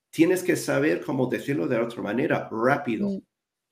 tienes 0.10 0.44
que 0.44 0.56
saber 0.56 1.02
cómo 1.02 1.28
decirlo 1.28 1.68
de 1.68 1.78
otra 1.78 2.02
manera, 2.02 2.48
rápido. 2.50 3.10
mm, 3.10 3.20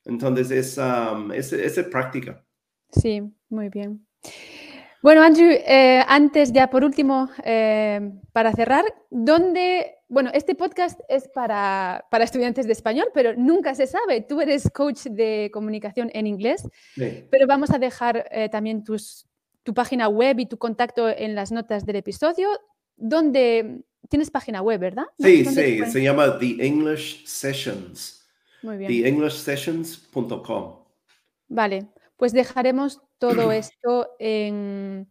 Entonces 0.04 0.50
es, 0.50 0.78
um, 0.78 1.32
es, 1.32 1.52
es 1.52 1.78
práctica. 1.88 2.44
sí, 2.90 3.22
muy 3.48 3.70
bien. 3.70 4.06
Bueno, 5.02 5.22
Andrew, 5.22 5.50
eh, 5.50 6.02
antes 6.06 6.52
ya 6.52 6.68
por 6.70 6.82
último, 6.84 7.28
eh, 7.44 8.00
para 8.32 8.52
cerrar, 8.52 8.84
¿dónde, 9.10 9.93
bueno, 10.08 10.30
este 10.34 10.54
podcast 10.54 11.00
es 11.08 11.28
para, 11.28 12.04
para 12.10 12.24
estudiantes 12.24 12.66
de 12.66 12.72
español, 12.72 13.08
pero 13.14 13.34
nunca 13.36 13.74
se 13.74 13.86
sabe, 13.86 14.20
tú 14.20 14.40
eres 14.40 14.70
coach 14.70 15.04
de 15.06 15.50
comunicación 15.52 16.10
en 16.14 16.26
inglés, 16.26 16.68
Sí, 16.94 17.24
pero 17.30 17.46
vamos 17.46 17.70
a 17.70 17.78
dejar 17.78 18.28
eh, 18.30 18.48
también 18.48 18.84
tus, 18.84 19.26
tu 19.62 19.72
página 19.74 20.08
web 20.08 20.38
y 20.38 20.46
tu 20.46 20.58
contacto 20.58 21.08
en 21.08 21.34
las 21.34 21.50
notas 21.52 21.86
del 21.86 21.96
episodio, 21.96 22.48
donde 22.96 23.82
tienes 24.08 24.30
página 24.30 24.60
web, 24.60 24.78
¿verdad? 24.80 25.04
Sí, 25.18 25.42
¿Dónde 25.42 25.62
te 25.62 25.84
sí, 25.86 25.90
se 25.92 26.02
llama 26.02 26.38
The 26.38 26.66
English 26.66 27.24
Sessions, 27.26 28.28
Muy 28.62 28.76
bien. 28.76 28.88
theenglishsessions.com. 28.88 30.84
Vale, 31.48 31.86
pues 32.16 32.32
dejaremos 32.32 33.00
todo 33.18 33.52
esto 33.52 34.10
en, 34.18 35.08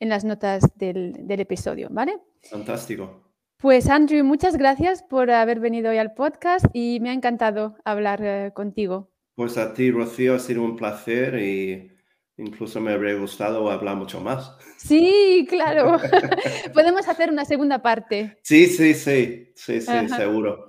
en 0.00 0.08
las 0.08 0.24
notas 0.24 0.62
del, 0.76 1.14
del 1.26 1.40
episodio, 1.40 1.88
¿vale? 1.90 2.18
Fantástico. 2.42 3.27
Pues 3.60 3.90
Andrew, 3.90 4.24
muchas 4.24 4.56
gracias 4.56 5.02
por 5.02 5.32
haber 5.32 5.58
venido 5.58 5.90
hoy 5.90 5.98
al 5.98 6.14
podcast 6.14 6.64
y 6.72 7.00
me 7.00 7.10
ha 7.10 7.12
encantado 7.12 7.76
hablar 7.84 8.20
eh, 8.22 8.52
contigo. 8.54 9.10
Pues 9.34 9.58
a 9.58 9.74
ti, 9.74 9.90
Rocío, 9.90 10.36
ha 10.36 10.38
sido 10.38 10.62
un 10.62 10.76
placer 10.76 11.34
y 11.40 11.90
incluso 12.36 12.80
me 12.80 12.92
habría 12.92 13.14
gustado 13.14 13.68
hablar 13.68 13.96
mucho 13.96 14.20
más. 14.20 14.56
Sí, 14.76 15.44
claro. 15.48 15.96
Podemos 16.72 17.08
hacer 17.08 17.32
una 17.32 17.44
segunda 17.44 17.82
parte. 17.82 18.38
Sí, 18.44 18.66
sí, 18.66 18.94
sí, 18.94 19.50
sí, 19.56 19.80
sí, 19.80 19.90
Ajá. 19.90 20.16
seguro. 20.16 20.68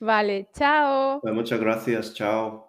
Vale, 0.00 0.48
chao. 0.52 1.20
Pues 1.20 1.32
muchas 1.32 1.60
gracias, 1.60 2.12
chao. 2.12 2.65